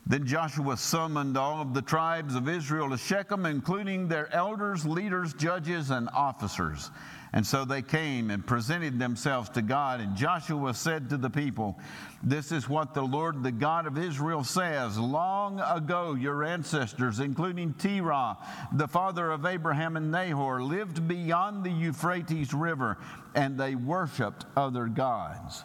Then 0.04 0.26
Joshua 0.26 0.76
summoned 0.76 1.38
all 1.38 1.62
of 1.62 1.75
the 1.75 1.83
tribes 1.83 2.35
of 2.35 2.49
Israel 2.49 2.90
to 2.90 2.99
Shechem, 2.99 3.47
including 3.47 4.09
their 4.09 4.31
elders, 4.35 4.85
leaders, 4.85 5.33
judges, 5.33 5.90
and 5.90 6.09
officers. 6.11 6.90
And 7.35 7.47
so 7.47 7.65
they 7.65 7.81
came 7.81 8.31
and 8.31 8.47
presented 8.47 8.99
themselves 8.99 9.49
to 9.51 9.62
God. 9.62 10.01
And 10.01 10.15
Joshua 10.15 10.75
said 10.75 11.09
to 11.11 11.17
the 11.17 11.31
people, 11.31 11.79
This 12.23 12.53
is 12.53 12.69
what 12.69 12.93
the 12.93 13.03
Lord, 13.03 13.43
the 13.43 13.51
God 13.51 13.87
of 13.87 13.97
Israel, 13.97 14.45
says. 14.45 14.99
Long 14.99 15.59
ago, 15.61 16.15
your 16.15 16.45
ancestors, 16.45 17.21
including 17.21 17.73
Terah, 17.75 18.37
the 18.73 18.89
father 18.89 19.31
of 19.31 19.47
Abraham 19.47 19.97
and 19.97 20.11
Nahor, 20.11 20.62
lived 20.62 21.09
beyond 21.09 21.65
the 21.65 21.71
Euphrates 21.71 22.53
River, 22.53 22.99
and 23.35 23.59
they 23.59 23.77
worshiped 23.77 24.45
other 24.55 24.87
gods. 24.87 25.65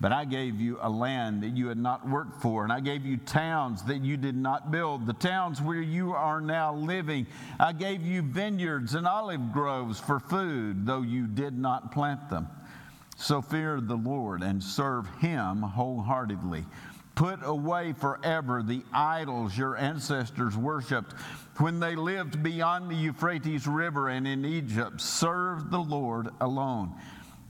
But 0.00 0.12
I 0.12 0.24
gave 0.24 0.60
you 0.60 0.78
a 0.80 0.88
land 0.88 1.42
that 1.42 1.56
you 1.56 1.66
had 1.68 1.78
not 1.78 2.08
worked 2.08 2.40
for, 2.40 2.62
and 2.62 2.72
I 2.72 2.78
gave 2.78 3.04
you 3.04 3.16
towns 3.16 3.82
that 3.84 4.04
you 4.04 4.16
did 4.16 4.36
not 4.36 4.70
build, 4.70 5.06
the 5.06 5.12
towns 5.12 5.60
where 5.60 5.80
you 5.80 6.12
are 6.12 6.40
now 6.40 6.74
living. 6.74 7.26
I 7.58 7.72
gave 7.72 8.02
you 8.02 8.22
vineyards 8.22 8.94
and 8.94 9.08
olive 9.08 9.52
groves 9.52 9.98
for 9.98 10.20
food, 10.20 10.86
though 10.86 11.02
you 11.02 11.26
did 11.26 11.58
not 11.58 11.90
plant 11.90 12.30
them. 12.30 12.46
So 13.16 13.42
fear 13.42 13.80
the 13.80 13.96
Lord 13.96 14.42
and 14.44 14.62
serve 14.62 15.08
him 15.16 15.62
wholeheartedly. 15.62 16.64
Put 17.16 17.40
away 17.42 17.94
forever 17.94 18.62
the 18.62 18.84
idols 18.92 19.58
your 19.58 19.76
ancestors 19.76 20.56
worshiped 20.56 21.14
when 21.56 21.80
they 21.80 21.96
lived 21.96 22.44
beyond 22.44 22.88
the 22.88 22.94
Euphrates 22.94 23.66
River 23.66 24.08
and 24.08 24.28
in 24.28 24.44
Egypt. 24.44 25.00
Serve 25.00 25.72
the 25.72 25.80
Lord 25.80 26.28
alone. 26.40 26.94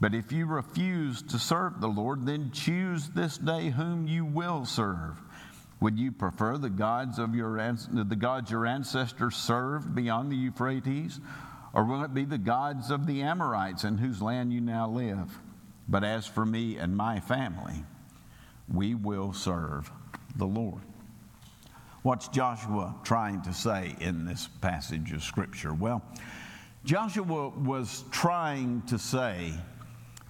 But 0.01 0.15
if 0.15 0.31
you 0.31 0.47
refuse 0.47 1.23
to 1.23 1.39
serve 1.39 1.81
the 1.81 1.89
Lord, 1.89 2.25
then 2.25 2.51
choose 2.53 3.09
this 3.09 3.37
day 3.37 3.71
whom 3.71 4.07
you 4.07 4.25
will 4.25 4.65
serve. 4.65 5.21
Would 5.81 5.99
you 5.99 6.13
prefer 6.13 6.57
the 6.57 6.71
gods 6.71 7.19
of 7.19 7.35
your 7.35 7.57
the 7.57 8.17
gods 8.17 8.51
your 8.51 8.67
ancestors 8.67 9.37
served 9.37 9.95
beyond 9.95 10.31
the 10.31 10.37
Euphrates, 10.37 11.21
or 11.73 11.85
will 11.85 12.03
it 12.03 12.15
be 12.15 12.25
the 12.25 12.39
gods 12.39 12.91
of 12.91 13.07
the 13.07 13.23
Amorites 13.23 13.85
in 13.85 13.99
whose 13.99 14.23
land 14.23 14.53
you 14.53 14.61
now 14.61 14.89
live? 14.89 15.39
But 15.89 16.05
as 16.05 16.27
for 16.27 16.45
me 16.45 16.77
and 16.77 16.97
my 16.97 17.21
family, 17.21 17.85
we 18.73 18.95
will 18.95 19.33
serve 19.33 19.91
the 20.37 20.47
Lord. 20.47 20.83
What's 22.03 22.29
Joshua 22.29 22.95
trying 23.05 23.43
to 23.43 23.53
say 23.53 23.97
in 24.01 24.25
this 24.25 24.49
passage 24.61 25.13
of 25.13 25.23
Scripture? 25.23 25.75
Well, 25.75 26.03
Joshua 26.85 27.49
was 27.51 28.05
trying 28.11 28.83
to 28.83 28.99
say 28.99 29.53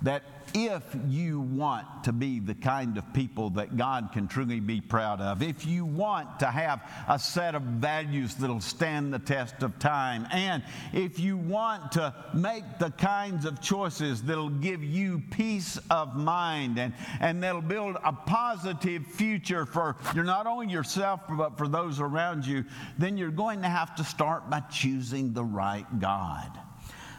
that 0.03 0.23
if 0.55 0.83
you 1.09 1.41
want 1.41 1.87
to 2.05 2.13
be 2.13 2.41
the 2.41 2.55
kind 2.55 2.97
of 2.97 3.13
people 3.13 3.51
that 3.51 3.77
God 3.77 4.11
can 4.13 4.29
truly 4.29 4.61
be 4.61 4.81
proud 4.81 5.21
of, 5.21 5.43
if 5.43 5.67
you 5.67 5.85
want 5.85 6.41
to 6.41 6.47
have 6.47 6.81
a 7.09 7.19
set 7.19 7.55
of 7.55 7.63
values 7.63 8.35
that'll 8.37 8.61
stand 8.61 9.13
the 9.13 9.19
test 9.19 9.63
of 9.63 9.79
time, 9.79 10.27
and 10.33 10.63
if 10.93 11.19
you 11.19 11.37
want 11.37 11.93
to 11.93 12.15
make 12.33 12.65
the 12.79 12.91
kinds 12.93 13.45
of 13.45 13.61
choices 13.61 14.23
that'll 14.23 14.49
give 14.49 14.83
you 14.83 15.23
peace 15.31 15.79
of 15.91 16.17
mind 16.17 16.79
and, 16.79 16.95
and 17.21 17.43
that'll 17.43 17.61
build 17.61 17.97
a 18.05 18.13
positive 18.13 19.07
future 19.07 19.67
for 19.67 19.97
you're 20.15 20.25
not 20.25 20.47
only 20.47 20.69
yourself 20.69 21.21
but 21.31 21.59
for 21.59 21.69
those 21.69 22.01
around 22.01 22.47
you, 22.47 22.65
then 22.99 23.17
you're 23.17 23.31
going 23.31 23.63
to 23.63 23.69
have 23.69 23.95
to 23.97 24.05
start 24.05 24.49
by 24.49 24.61
choosing 24.61 25.33
the 25.33 25.45
right 25.45 25.87
God. 26.01 26.59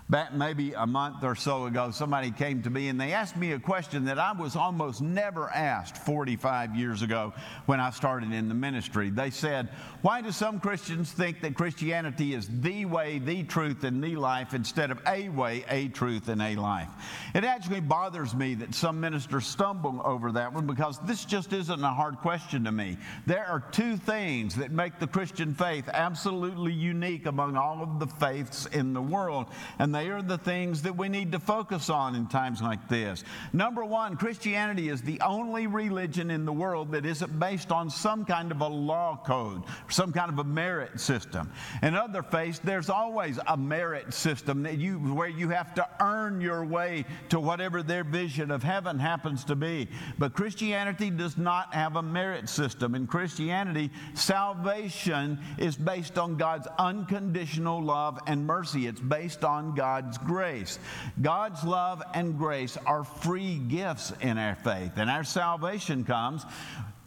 Back 0.09 0.33
maybe 0.33 0.73
a 0.73 0.87
month 0.87 1.23
or 1.23 1.35
so 1.35 1.67
ago, 1.67 1.91
somebody 1.91 2.31
came 2.31 2.63
to 2.63 2.71
me 2.71 2.87
and 2.87 2.99
they 2.99 3.13
asked 3.13 3.37
me 3.37 3.51
a 3.51 3.59
question 3.59 4.05
that 4.05 4.17
I 4.17 4.31
was 4.31 4.55
almost 4.55 5.01
never 5.01 5.47
asked 5.51 5.97
45 5.97 6.75
years 6.75 7.03
ago 7.03 7.31
when 7.67 7.79
I 7.79 7.91
started 7.91 8.31
in 8.31 8.49
the 8.49 8.55
ministry. 8.55 9.11
They 9.11 9.29
said, 9.29 9.69
Why 10.01 10.21
do 10.21 10.31
some 10.31 10.59
Christians 10.59 11.11
think 11.11 11.41
that 11.41 11.53
Christianity 11.53 12.33
is 12.33 12.49
the 12.51 12.85
way, 12.85 13.19
the 13.19 13.43
truth, 13.43 13.83
and 13.83 14.03
the 14.03 14.15
life 14.15 14.55
instead 14.55 14.89
of 14.89 14.99
a 15.05 15.29
way, 15.29 15.63
a 15.69 15.89
truth, 15.89 16.27
and 16.27 16.41
a 16.41 16.55
life? 16.55 16.89
It 17.35 17.43
actually 17.43 17.81
bothers 17.81 18.33
me 18.33 18.55
that 18.55 18.73
some 18.73 18.99
ministers 18.99 19.45
stumble 19.45 20.01
over 20.03 20.31
that 20.31 20.51
one 20.51 20.65
because 20.65 20.97
this 21.05 21.23
just 21.23 21.53
isn't 21.53 21.83
a 21.83 21.93
hard 21.93 22.17
question 22.17 22.63
to 22.63 22.71
me. 22.71 22.97
There 23.27 23.45
are 23.45 23.59
two 23.59 23.95
things 23.95 24.55
that 24.55 24.71
make 24.71 24.97
the 24.97 25.05
Christian 25.05 25.53
faith 25.53 25.87
absolutely 25.87 26.73
unique 26.73 27.27
among 27.27 27.57
all 27.57 27.83
of 27.83 27.99
the 27.99 28.07
faiths 28.07 28.65
in 28.65 28.93
the 28.93 29.01
world. 29.03 29.45
And 29.77 29.99
they 30.00 30.08
are 30.12 30.22
the 30.22 30.38
things 30.38 30.84
that 30.84 30.96
we 30.96 31.10
need 31.10 31.34
to 31.34 31.39
focus 31.39 31.89
on 31.89 32.15
in 32.15 32.25
times 32.27 32.62
like 32.62 32.88
this. 32.88 33.25
Number 33.51 33.84
one, 33.84 34.15
Christianity 34.15 34.88
is 34.88 35.01
the 35.01 35.20
only 35.20 35.68
religion 35.68 36.32
in 36.32 36.46
the 36.46 36.53
world 36.53 36.94
that 36.94 37.06
isn't 37.06 37.38
based 37.38 37.70
on 37.70 37.89
some 37.89 38.24
kind 38.24 38.50
of 38.53 38.62
a 38.62 38.68
law 38.68 39.22
code, 39.25 39.63
some 39.89 40.13
kind 40.13 40.32
of 40.32 40.39
a 40.39 40.44
merit 40.46 41.01
system. 41.01 41.51
In 41.84 41.96
other 41.96 42.24
faiths, 42.24 42.60
there's 42.60 42.89
always 42.89 43.39
a 43.46 43.58
merit 43.58 44.13
system 44.13 44.63
that 44.63 44.77
you, 44.77 45.00
where 45.00 45.27
you 45.27 45.50
have 45.50 45.74
to 45.74 45.86
earn 46.00 46.39
your 46.39 46.63
way 46.63 47.03
to 47.27 47.41
whatever 47.41 47.84
their 47.84 48.06
vision 48.06 48.51
of 48.51 48.63
heaven 48.63 49.00
happens 49.00 49.44
to 49.46 49.56
be. 49.58 49.89
But 50.18 50.34
Christianity 50.34 51.10
does 51.10 51.38
not 51.38 51.74
have 51.74 51.98
a 51.98 52.01
merit 52.01 52.48
system. 52.48 52.96
In 52.96 53.06
Christianity, 53.06 53.91
salvation 54.13 55.39
is 55.58 55.75
based 55.75 56.18
on 56.18 56.38
God's 56.38 56.70
unconditional 56.77 57.84
love 57.84 58.18
and 58.27 58.48
mercy. 58.48 58.88
It's 58.88 59.01
based 59.01 59.44
on 59.44 59.75
God 59.75 59.88
God's 59.89 60.19
grace. 60.19 60.77
God's 61.19 61.63
love 61.63 62.03
and 62.13 62.38
grace 62.38 62.77
are 62.86 63.03
free 63.03 63.55
gifts 63.55 64.13
in 64.22 64.38
our 64.38 64.53
faith, 64.53 64.91
and 64.98 65.10
our 65.10 65.24
salvation 65.24 66.03
comes 66.03 66.46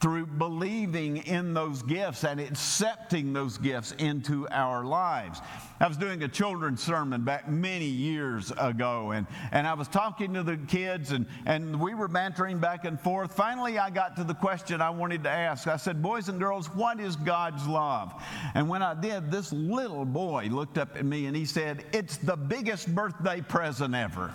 through 0.02 0.26
believing 0.26 1.18
in 1.18 1.54
those 1.54 1.80
gifts 1.84 2.24
and 2.24 2.40
accepting 2.40 3.32
those 3.32 3.56
gifts 3.56 3.92
into 3.92 4.48
our 4.50 4.84
lives. 4.84 5.40
I 5.78 5.86
was 5.86 5.96
doing 5.96 6.24
a 6.24 6.28
children's 6.28 6.82
sermon 6.82 7.22
back 7.22 7.48
many 7.48 7.86
years 7.86 8.52
ago, 8.58 9.12
and, 9.12 9.28
and 9.52 9.64
I 9.64 9.74
was 9.74 9.86
talking 9.86 10.34
to 10.34 10.42
the 10.42 10.56
kids, 10.56 11.12
and, 11.12 11.24
and 11.46 11.80
we 11.80 11.94
were 11.94 12.08
bantering 12.08 12.58
back 12.58 12.84
and 12.84 13.00
forth. 13.00 13.32
Finally, 13.32 13.78
I 13.78 13.90
got 13.90 14.16
to 14.16 14.24
the 14.24 14.34
question 14.34 14.80
I 14.80 14.90
wanted 14.90 15.22
to 15.22 15.30
ask. 15.30 15.68
I 15.68 15.76
said, 15.76 16.02
Boys 16.02 16.28
and 16.28 16.40
girls, 16.40 16.66
what 16.74 16.98
is 16.98 17.14
God's 17.14 17.66
love? 17.68 18.12
And 18.54 18.68
when 18.68 18.82
I 18.82 18.94
did, 18.94 19.30
this 19.30 19.52
little 19.52 20.04
boy 20.04 20.48
looked 20.50 20.78
up 20.78 20.96
at 20.96 21.04
me 21.04 21.26
and 21.26 21.36
he 21.36 21.44
said, 21.44 21.84
It's 21.92 22.16
the 22.16 22.36
biggest 22.36 22.92
birthday 22.92 23.40
present 23.40 23.94
ever. 23.94 24.32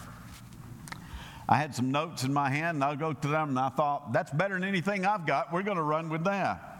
I 1.49 1.55
had 1.55 1.73
some 1.73 1.91
notes 1.91 2.23
in 2.23 2.33
my 2.33 2.49
hand, 2.49 2.75
and 2.75 2.83
I'll 2.83 2.97
go 2.97 3.13
to 3.13 3.27
them, 3.27 3.49
and 3.49 3.59
I 3.59 3.69
thought, 3.69 4.11
that's 4.11 4.31
better 4.31 4.55
than 4.55 4.63
anything 4.63 5.05
I've 5.05 5.25
got. 5.25 5.53
We're 5.53 5.63
going 5.63 5.77
to 5.77 5.83
run 5.83 6.09
with 6.09 6.25
that. 6.25 6.76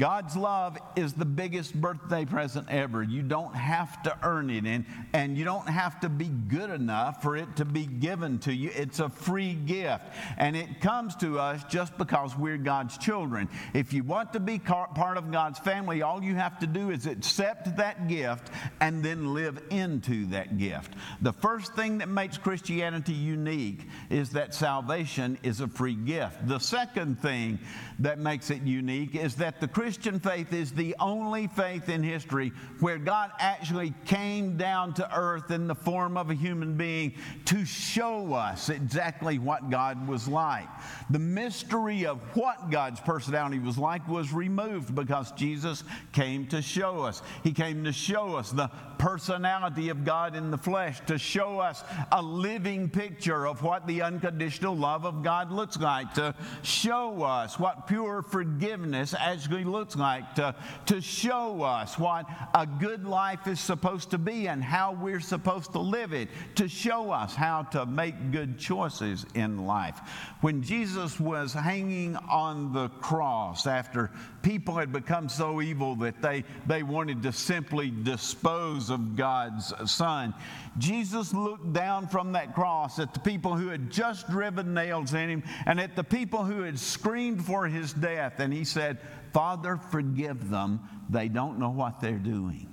God's 0.00 0.34
love 0.34 0.78
is 0.96 1.12
the 1.12 1.26
biggest 1.26 1.78
birthday 1.78 2.24
present 2.24 2.66
ever. 2.70 3.02
You 3.02 3.20
don't 3.20 3.54
have 3.54 4.02
to 4.04 4.16
earn 4.22 4.48
it, 4.48 4.64
and, 4.64 4.86
and 5.12 5.36
you 5.36 5.44
don't 5.44 5.68
have 5.68 6.00
to 6.00 6.08
be 6.08 6.28
good 6.28 6.70
enough 6.70 7.20
for 7.20 7.36
it 7.36 7.54
to 7.56 7.66
be 7.66 7.84
given 7.84 8.38
to 8.40 8.54
you. 8.54 8.70
It's 8.74 9.00
a 9.00 9.10
free 9.10 9.52
gift, 9.52 10.04
and 10.38 10.56
it 10.56 10.80
comes 10.80 11.16
to 11.16 11.38
us 11.38 11.62
just 11.68 11.98
because 11.98 12.34
we're 12.34 12.56
God's 12.56 12.96
children. 12.96 13.46
If 13.74 13.92
you 13.92 14.02
want 14.02 14.32
to 14.32 14.40
be 14.40 14.58
part 14.58 15.18
of 15.18 15.30
God's 15.30 15.58
family, 15.58 16.00
all 16.00 16.24
you 16.24 16.34
have 16.34 16.58
to 16.60 16.66
do 16.66 16.88
is 16.88 17.04
accept 17.04 17.76
that 17.76 18.08
gift 18.08 18.48
and 18.80 19.04
then 19.04 19.34
live 19.34 19.62
into 19.68 20.24
that 20.28 20.56
gift. 20.56 20.94
The 21.20 21.34
first 21.34 21.74
thing 21.74 21.98
that 21.98 22.08
makes 22.08 22.38
Christianity 22.38 23.12
unique 23.12 23.86
is 24.08 24.30
that 24.30 24.54
salvation 24.54 25.36
is 25.42 25.60
a 25.60 25.68
free 25.68 25.94
gift. 25.94 26.48
The 26.48 26.58
second 26.58 27.20
thing 27.20 27.58
that 27.98 28.18
makes 28.18 28.50
it 28.50 28.62
unique 28.62 29.14
is 29.14 29.34
that 29.34 29.60
the 29.60 29.68
Christian 29.68 29.89
Christian 29.90 30.20
faith 30.20 30.52
is 30.52 30.70
the 30.70 30.94
only 31.00 31.48
faith 31.48 31.88
in 31.88 32.00
history 32.00 32.52
where 32.78 32.96
God 32.96 33.32
actually 33.40 33.92
came 34.04 34.56
down 34.56 34.94
to 34.94 35.18
earth 35.18 35.50
in 35.50 35.66
the 35.66 35.74
form 35.74 36.16
of 36.16 36.30
a 36.30 36.34
human 36.34 36.76
being 36.76 37.12
to 37.46 37.64
show 37.64 38.32
us 38.32 38.68
exactly 38.68 39.40
what 39.40 39.68
God 39.68 40.06
was 40.06 40.28
like. 40.28 40.68
The 41.10 41.18
mystery 41.18 42.06
of 42.06 42.20
what 42.36 42.70
God's 42.70 43.00
personality 43.00 43.58
was 43.58 43.76
like 43.76 44.06
was 44.06 44.32
removed 44.32 44.94
because 44.94 45.32
Jesus 45.32 45.82
came 46.12 46.46
to 46.46 46.62
show 46.62 47.00
us. 47.00 47.20
He 47.42 47.50
came 47.50 47.82
to 47.82 47.92
show 47.92 48.36
us 48.36 48.52
the 48.52 48.70
personality 49.00 49.88
of 49.88 50.04
God 50.04 50.36
in 50.36 50.50
the 50.50 50.58
flesh, 50.58 51.00
to 51.06 51.18
show 51.18 51.58
us 51.58 51.82
a 52.12 52.22
living 52.22 52.88
picture 52.88 53.46
of 53.46 53.62
what 53.62 53.86
the 53.86 54.02
unconditional 54.02 54.76
love 54.76 55.04
of 55.04 55.24
God 55.24 55.50
looks 55.50 55.78
like, 55.78 56.14
to 56.14 56.34
show 56.62 57.22
us 57.24 57.58
what 57.58 57.86
pure 57.88 58.22
forgiveness 58.22 59.14
actually 59.18 59.64
looks 59.70 59.96
like, 59.96 60.34
to, 60.34 60.54
to 60.86 61.00
show 61.00 61.62
us 61.62 61.98
what 61.98 62.26
a 62.54 62.66
good 62.66 63.06
life 63.06 63.46
is 63.46 63.60
supposed 63.60 64.10
to 64.10 64.18
be 64.18 64.48
and 64.48 64.62
how 64.62 64.92
we're 64.92 65.20
supposed 65.20 65.72
to 65.72 65.78
live 65.78 66.12
it, 66.12 66.28
to 66.56 66.68
show 66.68 67.10
us 67.10 67.34
how 67.34 67.62
to 67.62 67.86
make 67.86 68.32
good 68.32 68.58
choices 68.58 69.26
in 69.34 69.66
life. 69.66 69.98
When 70.40 70.62
Jesus 70.62 71.18
was 71.20 71.52
hanging 71.52 72.16
on 72.16 72.72
the 72.72 72.88
cross 73.00 73.66
after 73.66 74.10
people 74.42 74.74
had 74.76 74.92
become 74.92 75.28
so 75.28 75.60
evil 75.60 75.94
that 75.96 76.20
they, 76.22 76.44
they 76.66 76.82
wanted 76.82 77.22
to 77.22 77.32
simply 77.32 77.90
dispose 77.90 78.90
of 78.90 79.16
God's 79.16 79.72
Son, 79.90 80.34
Jesus 80.78 81.34
looked 81.34 81.72
down 81.72 82.08
from 82.08 82.32
that 82.32 82.54
cross 82.54 82.98
at 82.98 83.12
the 83.12 83.20
people 83.20 83.54
who 83.54 83.68
had 83.68 83.90
just 83.90 84.28
driven 84.30 84.72
nails 84.72 85.14
in 85.14 85.28
him 85.28 85.42
and 85.66 85.80
at 85.80 85.96
the 85.96 86.04
people 86.04 86.44
who 86.44 86.62
had 86.62 86.78
screamed 86.78 87.44
for 87.44 87.66
his 87.66 87.92
death, 87.92 88.40
and 88.40 88.52
he 88.52 88.64
said, 88.64 88.98
Father, 89.32 89.76
forgive 89.76 90.50
them. 90.50 90.80
They 91.08 91.28
don't 91.28 91.58
know 91.58 91.70
what 91.70 92.00
they're 92.00 92.18
doing. 92.18 92.66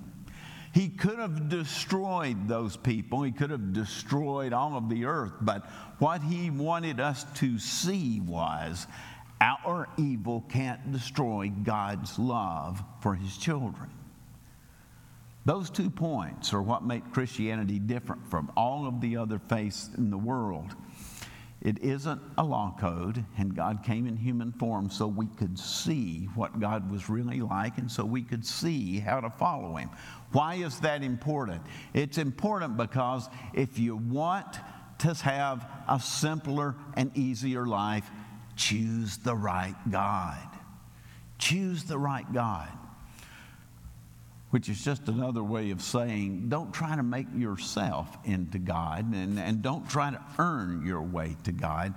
He 0.72 0.88
could 0.88 1.18
have 1.18 1.48
destroyed 1.48 2.46
those 2.46 2.76
people, 2.76 3.22
he 3.22 3.32
could 3.32 3.50
have 3.50 3.72
destroyed 3.72 4.52
all 4.52 4.76
of 4.76 4.88
the 4.88 5.06
earth, 5.06 5.32
but 5.40 5.66
what 5.98 6.22
he 6.22 6.50
wanted 6.50 7.00
us 7.00 7.24
to 7.36 7.58
see 7.58 8.20
was 8.20 8.86
our 9.40 9.88
evil 9.96 10.44
can't 10.48 10.92
destroy 10.92 11.50
God's 11.62 12.18
love 12.18 12.82
for 13.00 13.14
his 13.14 13.36
children. 13.38 13.90
Those 15.44 15.70
two 15.70 15.88
points 15.88 16.52
are 16.52 16.60
what 16.60 16.84
make 16.84 17.10
Christianity 17.12 17.78
different 17.78 18.26
from 18.28 18.52
all 18.56 18.86
of 18.86 19.00
the 19.00 19.16
other 19.16 19.38
faiths 19.38 19.88
in 19.96 20.10
the 20.10 20.18
world. 20.18 20.74
It 21.68 21.84
isn't 21.84 22.22
a 22.38 22.42
law 22.42 22.74
code, 22.80 23.22
and 23.36 23.54
God 23.54 23.84
came 23.84 24.06
in 24.06 24.16
human 24.16 24.52
form 24.52 24.88
so 24.88 25.06
we 25.06 25.26
could 25.26 25.58
see 25.58 26.30
what 26.34 26.58
God 26.58 26.90
was 26.90 27.10
really 27.10 27.42
like 27.42 27.76
and 27.76 27.92
so 27.92 28.06
we 28.06 28.22
could 28.22 28.46
see 28.46 29.00
how 29.00 29.20
to 29.20 29.28
follow 29.28 29.76
Him. 29.76 29.90
Why 30.32 30.54
is 30.54 30.80
that 30.80 31.02
important? 31.02 31.60
It's 31.92 32.16
important 32.16 32.78
because 32.78 33.28
if 33.52 33.78
you 33.78 33.98
want 33.98 34.46
to 35.00 35.12
have 35.12 35.70
a 35.86 36.00
simpler 36.00 36.74
and 36.94 37.14
easier 37.14 37.66
life, 37.66 38.08
choose 38.56 39.18
the 39.18 39.36
right 39.36 39.76
God. 39.90 40.48
Choose 41.36 41.84
the 41.84 41.98
right 41.98 42.32
God 42.32 42.70
which 44.50 44.68
is 44.68 44.82
just 44.82 45.08
another 45.08 45.42
way 45.42 45.70
of 45.70 45.82
saying 45.82 46.48
don't 46.48 46.72
try 46.72 46.96
to 46.96 47.02
make 47.02 47.26
yourself 47.36 48.16
into 48.24 48.58
God 48.58 49.12
and, 49.12 49.38
and 49.38 49.62
don't 49.62 49.88
try 49.88 50.10
to 50.10 50.20
earn 50.38 50.84
your 50.86 51.02
way 51.02 51.36
to 51.44 51.52
God 51.52 51.94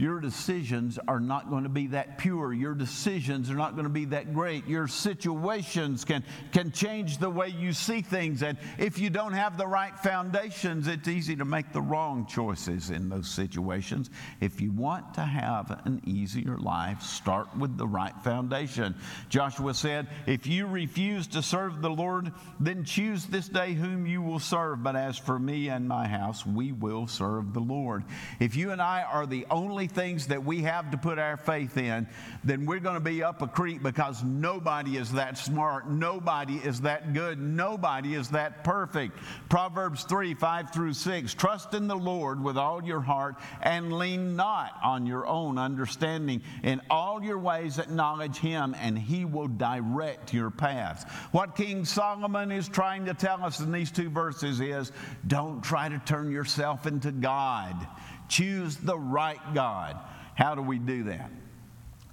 your 0.00 0.18
decisions 0.18 0.98
are 1.06 1.20
not 1.20 1.50
going 1.50 1.64
to 1.64 1.68
be 1.68 1.88
that 1.88 2.16
pure. 2.16 2.54
Your 2.54 2.72
decisions 2.72 3.50
are 3.50 3.54
not 3.54 3.74
going 3.74 3.84
to 3.84 3.90
be 3.90 4.06
that 4.06 4.32
great. 4.32 4.66
Your 4.66 4.88
situations 4.88 6.06
can, 6.06 6.24
can 6.52 6.72
change 6.72 7.18
the 7.18 7.28
way 7.28 7.48
you 7.48 7.74
see 7.74 8.00
things. 8.00 8.42
And 8.42 8.56
if 8.78 8.98
you 8.98 9.10
don't 9.10 9.34
have 9.34 9.58
the 9.58 9.66
right 9.66 9.94
foundations, 9.98 10.88
it's 10.88 11.06
easy 11.06 11.36
to 11.36 11.44
make 11.44 11.74
the 11.74 11.82
wrong 11.82 12.24
choices 12.24 12.88
in 12.88 13.10
those 13.10 13.28
situations. 13.28 14.08
If 14.40 14.62
you 14.62 14.72
want 14.72 15.12
to 15.14 15.20
have 15.20 15.82
an 15.84 16.00
easier 16.06 16.56
life, 16.56 17.02
start 17.02 17.54
with 17.54 17.76
the 17.76 17.86
right 17.86 18.14
foundation. 18.24 18.94
Joshua 19.28 19.74
said, 19.74 20.08
If 20.26 20.46
you 20.46 20.66
refuse 20.66 21.26
to 21.26 21.42
serve 21.42 21.82
the 21.82 21.90
Lord, 21.90 22.32
then 22.58 22.84
choose 22.84 23.26
this 23.26 23.48
day 23.48 23.74
whom 23.74 24.06
you 24.06 24.22
will 24.22 24.38
serve. 24.38 24.82
But 24.82 24.96
as 24.96 25.18
for 25.18 25.38
me 25.38 25.68
and 25.68 25.86
my 25.86 26.08
house, 26.08 26.46
we 26.46 26.72
will 26.72 27.06
serve 27.06 27.52
the 27.52 27.60
Lord. 27.60 28.04
If 28.38 28.56
you 28.56 28.70
and 28.70 28.80
I 28.80 29.02
are 29.02 29.26
the 29.26 29.44
only 29.50 29.89
things 29.90 30.26
that 30.28 30.44
we 30.44 30.62
have 30.62 30.90
to 30.90 30.96
put 30.96 31.18
our 31.18 31.36
faith 31.36 31.76
in, 31.76 32.06
then 32.44 32.66
we're 32.66 32.80
going 32.80 32.94
to 32.94 33.00
be 33.00 33.22
up 33.22 33.42
a 33.42 33.46
creek 33.46 33.82
because 33.82 34.24
nobody 34.24 34.96
is 34.96 35.12
that 35.12 35.36
smart. 35.36 35.90
Nobody 35.90 36.56
is 36.56 36.80
that 36.82 37.12
good. 37.12 37.40
Nobody 37.40 38.14
is 38.14 38.28
that 38.30 38.64
perfect. 38.64 39.18
Proverbs 39.48 40.04
3 40.04 40.34
5 40.34 40.72
through 40.72 40.94
6 40.94 41.34
Trust 41.34 41.74
in 41.74 41.86
the 41.86 41.96
Lord 41.96 42.42
with 42.42 42.56
all 42.56 42.82
your 42.84 43.00
heart 43.00 43.36
and 43.62 43.92
lean 43.92 44.36
not 44.36 44.72
on 44.82 45.06
your 45.06 45.26
own 45.26 45.58
understanding. 45.58 46.42
In 46.62 46.80
all 46.90 47.22
your 47.22 47.38
ways, 47.38 47.78
acknowledge 47.78 48.36
Him, 48.36 48.74
and 48.78 48.98
He 48.98 49.24
will 49.24 49.48
direct 49.48 50.32
your 50.32 50.50
paths. 50.50 51.04
What 51.32 51.56
King 51.56 51.84
Solomon 51.84 52.52
is 52.52 52.68
trying 52.68 53.04
to 53.06 53.14
tell 53.14 53.44
us 53.44 53.60
in 53.60 53.72
these 53.72 53.90
two 53.90 54.10
verses 54.10 54.60
is 54.60 54.92
don't 55.26 55.62
try 55.62 55.88
to 55.88 55.98
turn 56.00 56.30
yourself 56.30 56.86
into 56.86 57.12
God. 57.12 57.86
Choose 58.30 58.76
the 58.76 58.96
right 58.96 59.40
God. 59.52 59.98
How 60.36 60.54
do 60.54 60.62
we 60.62 60.78
do 60.78 61.02
that? 61.04 61.30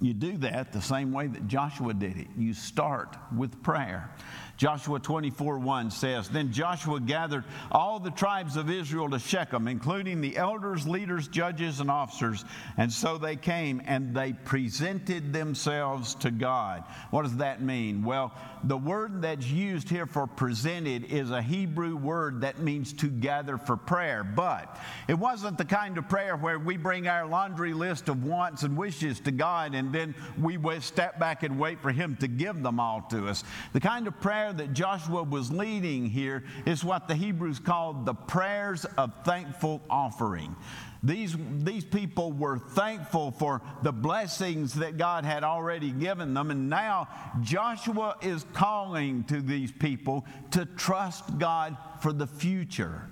You 0.00 0.12
do 0.12 0.36
that 0.38 0.72
the 0.72 0.82
same 0.82 1.12
way 1.12 1.28
that 1.28 1.48
Joshua 1.48 1.94
did 1.94 2.18
it. 2.18 2.26
You 2.36 2.52
start 2.54 3.16
with 3.34 3.62
prayer. 3.62 4.10
Joshua 4.58 4.98
24 4.98 5.60
1 5.60 5.90
says, 5.92 6.28
Then 6.28 6.52
Joshua 6.52 6.98
gathered 6.98 7.44
all 7.70 8.00
the 8.00 8.10
tribes 8.10 8.56
of 8.56 8.68
Israel 8.68 9.08
to 9.10 9.20
Shechem, 9.20 9.68
including 9.68 10.20
the 10.20 10.36
elders, 10.36 10.86
leaders, 10.86 11.28
judges, 11.28 11.78
and 11.78 11.88
officers. 11.88 12.44
And 12.76 12.92
so 12.92 13.18
they 13.18 13.36
came 13.36 13.80
and 13.86 14.14
they 14.14 14.32
presented 14.32 15.32
themselves 15.32 16.16
to 16.16 16.32
God. 16.32 16.82
What 17.10 17.22
does 17.22 17.36
that 17.36 17.62
mean? 17.62 18.02
Well, 18.02 18.34
the 18.64 18.76
word 18.76 19.22
that's 19.22 19.46
used 19.46 19.88
here 19.88 20.06
for 20.06 20.26
presented 20.26 21.04
is 21.04 21.30
a 21.30 21.40
Hebrew 21.40 21.94
word 21.96 22.40
that 22.40 22.58
means 22.58 22.92
to 22.94 23.06
gather 23.06 23.58
for 23.58 23.76
prayer. 23.76 24.24
But 24.24 24.76
it 25.06 25.14
wasn't 25.14 25.56
the 25.56 25.64
kind 25.64 25.96
of 25.98 26.08
prayer 26.08 26.36
where 26.36 26.58
we 26.58 26.76
bring 26.76 27.06
our 27.06 27.26
laundry 27.26 27.74
list 27.74 28.08
of 28.08 28.24
wants 28.24 28.64
and 28.64 28.76
wishes 28.76 29.20
to 29.20 29.30
God 29.30 29.76
and 29.76 29.92
then 29.92 30.16
we 30.40 30.58
step 30.80 31.20
back 31.20 31.44
and 31.44 31.60
wait 31.60 31.80
for 31.80 31.92
Him 31.92 32.16
to 32.16 32.26
give 32.26 32.60
them 32.60 32.80
all 32.80 33.02
to 33.10 33.28
us. 33.28 33.44
The 33.72 33.80
kind 33.80 34.08
of 34.08 34.20
prayer 34.20 34.47
prayer 34.48 34.66
that 34.66 34.72
Joshua 34.72 35.22
was 35.22 35.50
leading 35.50 36.06
here 36.06 36.44
is 36.66 36.84
what 36.84 37.08
the 37.08 37.14
Hebrews 37.14 37.58
called 37.58 38.06
the 38.06 38.14
prayers 38.14 38.84
of 38.96 39.12
thankful 39.24 39.82
offering. 39.90 40.54
These, 41.02 41.36
these 41.60 41.84
people 41.84 42.32
were 42.32 42.58
thankful 42.58 43.30
for 43.30 43.62
the 43.82 43.92
blessings 43.92 44.74
that 44.74 44.96
God 44.96 45.24
had 45.24 45.44
already 45.44 45.90
given 45.90 46.34
them. 46.34 46.50
And 46.50 46.68
now 46.68 47.08
Joshua 47.42 48.16
is 48.20 48.44
calling 48.52 49.24
to 49.24 49.40
these 49.40 49.70
people 49.70 50.26
to 50.52 50.64
trust 50.64 51.38
God 51.38 51.76
for 52.00 52.12
the 52.12 52.26
future. 52.26 53.08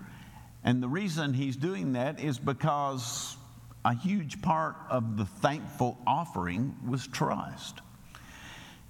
And 0.64 0.82
the 0.82 0.88
reason 0.88 1.32
he's 1.32 1.56
doing 1.56 1.92
that 1.92 2.18
is 2.18 2.38
because 2.38 3.36
a 3.84 3.94
huge 3.94 4.42
part 4.42 4.74
of 4.90 5.16
the 5.16 5.26
thankful 5.26 5.98
offering 6.06 6.74
was 6.88 7.06
trust. 7.06 7.82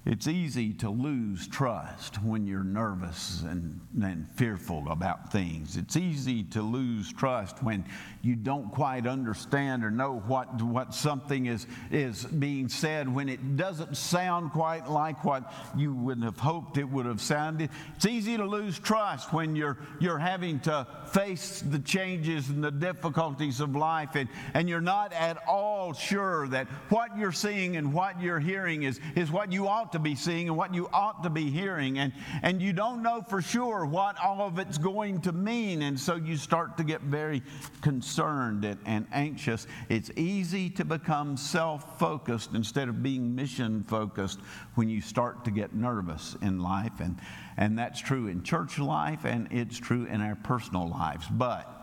It's 0.09 0.29
easy 0.29 0.71
to 0.75 0.89
lose 0.89 1.49
trust 1.49 2.23
when 2.23 2.47
you're 2.47 2.63
nervous 2.63 3.41
and, 3.41 3.81
and 4.01 4.25
fearful 4.35 4.89
about 4.89 5.33
things. 5.33 5.75
It's 5.75 5.97
easy 5.97 6.43
to 6.43 6.61
lose 6.61 7.11
trust 7.11 7.61
when 7.61 7.83
you 8.21 8.37
don't 8.37 8.71
quite 8.71 9.05
understand 9.05 9.83
or 9.83 9.91
know 9.91 10.19
what, 10.25 10.61
what 10.61 10.93
something 10.93 11.47
is, 11.47 11.67
is 11.91 12.23
being 12.23 12.69
said, 12.69 13.13
when 13.13 13.27
it 13.27 13.57
doesn't 13.57 13.97
sound 13.97 14.53
quite 14.53 14.89
like 14.89 15.25
what 15.25 15.51
you 15.75 15.93
would 15.93 16.23
have 16.23 16.39
hoped 16.39 16.77
it 16.77 16.85
would 16.85 17.05
have 17.05 17.19
sounded. 17.19 17.69
It's 17.97 18.05
easy 18.05 18.37
to 18.37 18.45
lose 18.45 18.79
trust 18.79 19.33
when 19.33 19.57
you're, 19.57 19.77
you're 19.99 20.19
having 20.19 20.61
to 20.61 20.87
face 21.11 21.59
the 21.59 21.79
changes 21.79 22.47
and 22.47 22.63
the 22.63 22.71
difficulties 22.71 23.59
of 23.59 23.75
life 23.75 24.15
and, 24.15 24.29
and 24.53 24.69
you're 24.69 24.79
not 24.79 25.11
at 25.11 25.37
all 25.49 25.91
sure 25.91 26.47
that 26.47 26.67
what 26.87 27.17
you're 27.17 27.33
seeing 27.33 27.75
and 27.75 27.93
what 27.93 28.21
you're 28.21 28.39
hearing 28.39 28.83
is, 28.83 29.01
is 29.17 29.29
what 29.29 29.51
you 29.51 29.67
ought 29.67 29.91
to 29.91 29.96
to 29.97 30.03
be 30.03 30.15
seeing 30.15 30.47
and 30.47 30.57
what 30.57 30.73
you 30.73 30.87
ought 30.93 31.23
to 31.23 31.29
be 31.29 31.49
hearing. 31.49 31.97
And, 31.99 32.13
and 32.41 32.61
you 32.61 32.73
don't 32.73 33.01
know 33.01 33.21
for 33.21 33.41
sure 33.41 33.85
what 33.85 34.17
all 34.19 34.41
of 34.41 34.59
it's 34.59 34.77
going 34.77 35.21
to 35.21 35.31
mean. 35.31 35.81
And 35.81 35.99
so 35.99 36.15
you 36.15 36.37
start 36.37 36.77
to 36.77 36.83
get 36.83 37.01
very 37.01 37.41
concerned 37.81 38.63
and, 38.63 38.79
and 38.85 39.07
anxious. 39.11 39.67
It's 39.89 40.11
easy 40.15 40.69
to 40.71 40.85
become 40.85 41.37
self 41.37 41.99
focused 41.99 42.51
instead 42.53 42.89
of 42.89 43.03
being 43.03 43.35
mission 43.35 43.83
focused 43.83 44.39
when 44.75 44.89
you 44.89 45.01
start 45.01 45.43
to 45.45 45.51
get 45.51 45.73
nervous 45.73 46.35
in 46.41 46.59
life. 46.59 46.99
And, 46.99 47.19
and 47.57 47.77
that's 47.77 47.99
true 47.99 48.27
in 48.27 48.43
church 48.43 48.79
life 48.79 49.25
and 49.25 49.47
it's 49.51 49.77
true 49.77 50.05
in 50.05 50.21
our 50.21 50.35
personal 50.35 50.87
lives. 50.87 51.25
But 51.29 51.76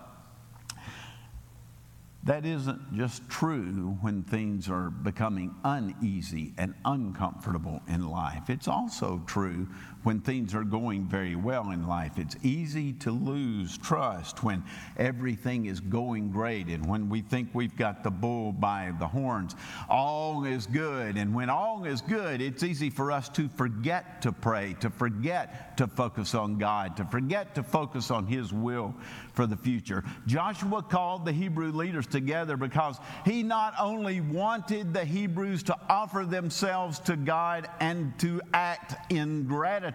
that 2.25 2.47
isn't 2.47 2.95
just 2.95 3.29
true 3.29 3.99
when 4.01 4.23
things 4.23 4.71
are 4.71 4.89
becoming 4.89 5.55
uneasy 5.63 6.55
and 6.57 6.75
uncomfortable 6.85 7.83
in 7.87 8.09
life. 8.09 8.49
It's 8.49 8.67
also 8.67 9.23
true 9.27 9.69
when 10.05 10.21
things 10.21 10.55
are 10.55 10.63
going 10.63 11.07
very 11.07 11.35
well 11.35 11.71
in 11.71 11.89
life. 11.89 12.19
It's 12.19 12.37
easy 12.43 12.93
to 12.95 13.11
lose 13.11 13.79
trust 13.79 14.45
when 14.45 14.63
everything 14.99 15.67
is 15.67 15.81
going 15.81 16.31
great 16.31 16.69
and 16.69 16.87
when 16.87 17.09
we 17.09 17.23
think 17.23 17.49
we've 17.55 17.77
got 17.77 18.05
the 18.05 18.11
bull 18.11 18.53
by 18.53 18.93
the 18.99 19.07
horns. 19.07 19.57
All 19.89 20.45
is 20.45 20.67
good. 20.67 21.17
And 21.17 21.35
when 21.35 21.49
all 21.49 21.85
is 21.85 22.03
good, 22.03 22.43
it's 22.43 22.63
easy 22.63 22.91
for 22.91 23.11
us 23.11 23.31
to 23.31 23.49
forget 23.49 24.21
to 24.23 24.31
pray, 24.31 24.77
to 24.81 24.91
forget 24.91 25.77
to 25.79 25.87
focus 25.87 26.35
on 26.35 26.59
God, 26.59 26.97
to 26.99 27.05
forget 27.07 27.55
to 27.55 27.63
focus 27.63 28.11
on 28.11 28.27
His 28.27 28.53
will 28.53 28.95
for 29.33 29.47
the 29.47 29.57
future. 29.57 30.05
Joshua 30.27 30.83
called 30.83 31.25
the 31.25 31.33
Hebrew 31.33 31.73
leaders 31.73 32.07
together 32.07 32.57
because 32.57 32.99
he 33.25 33.43
not 33.43 33.75
only 33.81 34.21
wanted 34.21 34.93
the 34.93 35.05
Hebrews 35.05 35.63
to 35.65 35.77
offer 35.89 36.25
themselves 36.25 37.01
to 37.01 37.17
God 37.17 37.69
and 37.81 38.17
to 38.19 38.41
act 38.53 39.11
in 39.11 39.45
gratitude 39.45 39.94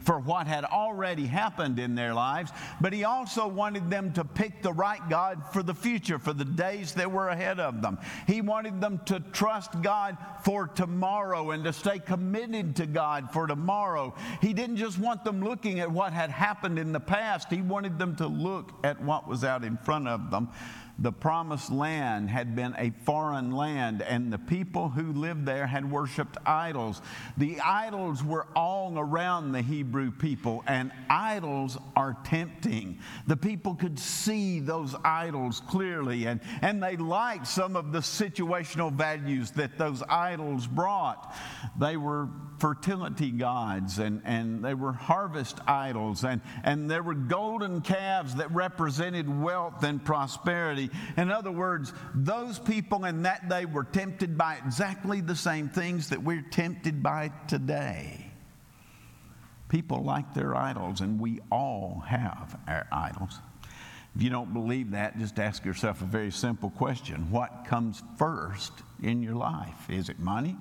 for 0.00 0.18
what 0.18 0.46
had 0.46 0.64
already 0.64 1.26
happened 1.26 1.78
in 1.78 1.94
their 1.94 2.14
lives, 2.14 2.50
but 2.80 2.92
he 2.92 3.04
also 3.04 3.46
wanted 3.46 3.90
them 3.90 4.12
to 4.12 4.24
pick 4.24 4.62
the 4.62 4.72
right 4.72 5.00
God 5.08 5.42
for 5.52 5.62
the 5.62 5.74
future, 5.74 6.18
for 6.18 6.32
the 6.32 6.44
days 6.44 6.92
that 6.94 7.10
were 7.10 7.28
ahead 7.28 7.60
of 7.60 7.82
them. 7.82 7.98
He 8.26 8.40
wanted 8.40 8.80
them 8.80 9.00
to 9.06 9.20
trust 9.32 9.80
God 9.82 10.16
for 10.44 10.66
tomorrow 10.66 11.50
and 11.50 11.64
to 11.64 11.72
stay 11.72 11.98
committed 11.98 12.76
to 12.76 12.86
God 12.86 13.30
for 13.32 13.46
tomorrow. 13.46 14.14
He 14.40 14.52
didn't 14.52 14.76
just 14.76 14.98
want 14.98 15.24
them 15.24 15.42
looking 15.42 15.80
at 15.80 15.90
what 15.90 16.12
had 16.12 16.30
happened 16.30 16.78
in 16.78 16.92
the 16.92 17.00
past, 17.00 17.48
he 17.50 17.62
wanted 17.62 17.98
them 17.98 18.16
to 18.16 18.26
look 18.26 18.72
at 18.84 19.02
what 19.02 19.28
was 19.28 19.44
out 19.44 19.64
in 19.64 19.76
front 19.78 20.08
of 20.08 20.30
them 20.30 20.48
the 20.98 21.12
promised 21.12 21.70
land 21.70 22.30
had 22.30 22.54
been 22.54 22.74
a 22.78 22.90
foreign 23.04 23.50
land, 23.50 24.02
and 24.02 24.32
the 24.32 24.38
people 24.38 24.88
who 24.88 25.12
lived 25.12 25.44
there 25.44 25.66
had 25.66 25.90
worshiped 25.90 26.36
idols. 26.46 27.02
The 27.36 27.60
idols 27.60 28.22
were 28.22 28.46
all 28.54 28.98
around 28.98 29.52
the 29.52 29.62
Hebrew 29.62 30.12
people, 30.12 30.62
and 30.66 30.92
idols 31.10 31.76
are 31.96 32.16
tempting. 32.24 32.98
The 33.26 33.36
people 33.36 33.74
could 33.74 33.98
see 33.98 34.60
those 34.60 34.94
idols 35.04 35.60
clearly, 35.68 36.26
and, 36.26 36.40
and 36.62 36.82
they 36.82 36.96
liked 36.96 37.48
some 37.48 37.74
of 37.74 37.92
the 37.92 38.00
situational 38.00 38.92
values 38.92 39.50
that 39.52 39.78
those 39.78 40.02
idols 40.08 40.66
brought. 40.66 41.34
They 41.78 41.96
were 41.96 42.28
fertility 42.58 43.30
gods, 43.30 43.98
and, 43.98 44.22
and 44.24 44.64
they 44.64 44.74
were 44.74 44.92
harvest 44.92 45.58
idols, 45.66 46.24
and, 46.24 46.40
and 46.62 46.90
there 46.90 47.02
were 47.02 47.14
golden 47.14 47.80
calves 47.80 48.36
that 48.36 48.50
represented 48.52 49.28
wealth 49.42 49.82
and 49.82 50.02
prosperity. 50.04 50.83
In 51.16 51.30
other 51.30 51.50
words, 51.50 51.92
those 52.14 52.58
people 52.58 53.04
in 53.04 53.22
that 53.22 53.48
day 53.48 53.64
were 53.64 53.84
tempted 53.84 54.36
by 54.36 54.58
exactly 54.64 55.20
the 55.20 55.36
same 55.36 55.68
things 55.68 56.08
that 56.10 56.22
we're 56.22 56.44
tempted 56.50 57.02
by 57.02 57.32
today. 57.48 58.30
People 59.68 60.04
like 60.04 60.34
their 60.34 60.54
idols, 60.54 61.00
and 61.00 61.20
we 61.20 61.40
all 61.50 62.02
have 62.06 62.58
our 62.68 62.86
idols. 62.92 63.38
If 64.14 64.22
you 64.22 64.30
don't 64.30 64.52
believe 64.52 64.92
that, 64.92 65.18
just 65.18 65.40
ask 65.40 65.64
yourself 65.64 66.00
a 66.00 66.04
very 66.04 66.30
simple 66.30 66.70
question 66.70 67.30
What 67.30 67.64
comes 67.66 68.02
first 68.16 68.72
in 69.02 69.22
your 69.22 69.34
life? 69.34 69.90
Is 69.90 70.08
it 70.08 70.18
money? 70.18 70.56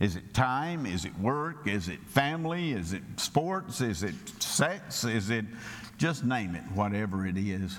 Is 0.00 0.16
it 0.16 0.32
time? 0.32 0.86
Is 0.86 1.04
it 1.04 1.16
work? 1.18 1.66
Is 1.66 1.88
it 1.88 2.00
family? 2.06 2.72
Is 2.72 2.92
it 2.92 3.02
sports? 3.16 3.80
Is 3.80 4.02
it 4.02 4.14
sex? 4.40 5.04
Is 5.04 5.30
it 5.30 5.44
just 5.96 6.24
name 6.24 6.54
it, 6.54 6.62
whatever 6.72 7.26
it 7.26 7.36
is? 7.36 7.78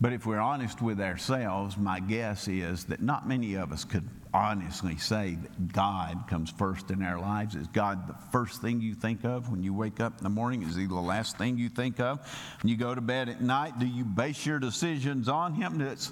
But 0.00 0.14
if 0.14 0.24
we're 0.24 0.38
honest 0.38 0.80
with 0.80 0.98
ourselves, 0.98 1.76
my 1.76 2.00
guess 2.00 2.48
is 2.48 2.84
that 2.84 3.02
not 3.02 3.28
many 3.28 3.54
of 3.54 3.70
us 3.70 3.84
could 3.84 4.08
honestly 4.32 4.96
say 4.96 5.36
that 5.42 5.72
God 5.72 6.24
comes 6.26 6.50
first 6.50 6.90
in 6.90 7.02
our 7.02 7.20
lives. 7.20 7.54
Is 7.54 7.66
God 7.68 8.08
the 8.08 8.14
first 8.32 8.62
thing 8.62 8.80
you 8.80 8.94
think 8.94 9.24
of 9.24 9.50
when 9.50 9.62
you 9.62 9.74
wake 9.74 10.00
up 10.00 10.16
in 10.16 10.24
the 10.24 10.30
morning? 10.30 10.62
Is 10.62 10.74
He 10.74 10.86
the 10.86 10.94
last 10.94 11.36
thing 11.36 11.58
you 11.58 11.68
think 11.68 12.00
of 12.00 12.18
when 12.62 12.70
you 12.70 12.78
go 12.78 12.94
to 12.94 13.00
bed 13.02 13.28
at 13.28 13.42
night? 13.42 13.78
Do 13.78 13.86
you 13.86 14.04
base 14.04 14.46
your 14.46 14.58
decisions 14.58 15.28
on 15.28 15.52
Him? 15.52 15.82
It's, 15.82 16.10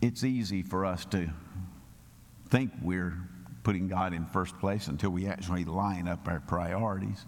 it's 0.00 0.24
easy 0.24 0.62
for 0.62 0.84
us 0.84 1.04
to 1.06 1.30
think 2.48 2.72
we're 2.82 3.16
putting 3.62 3.86
God 3.86 4.12
in 4.12 4.26
first 4.26 4.58
place 4.58 4.88
until 4.88 5.10
we 5.10 5.28
actually 5.28 5.64
line 5.64 6.08
up 6.08 6.26
our 6.26 6.40
priorities. 6.40 7.26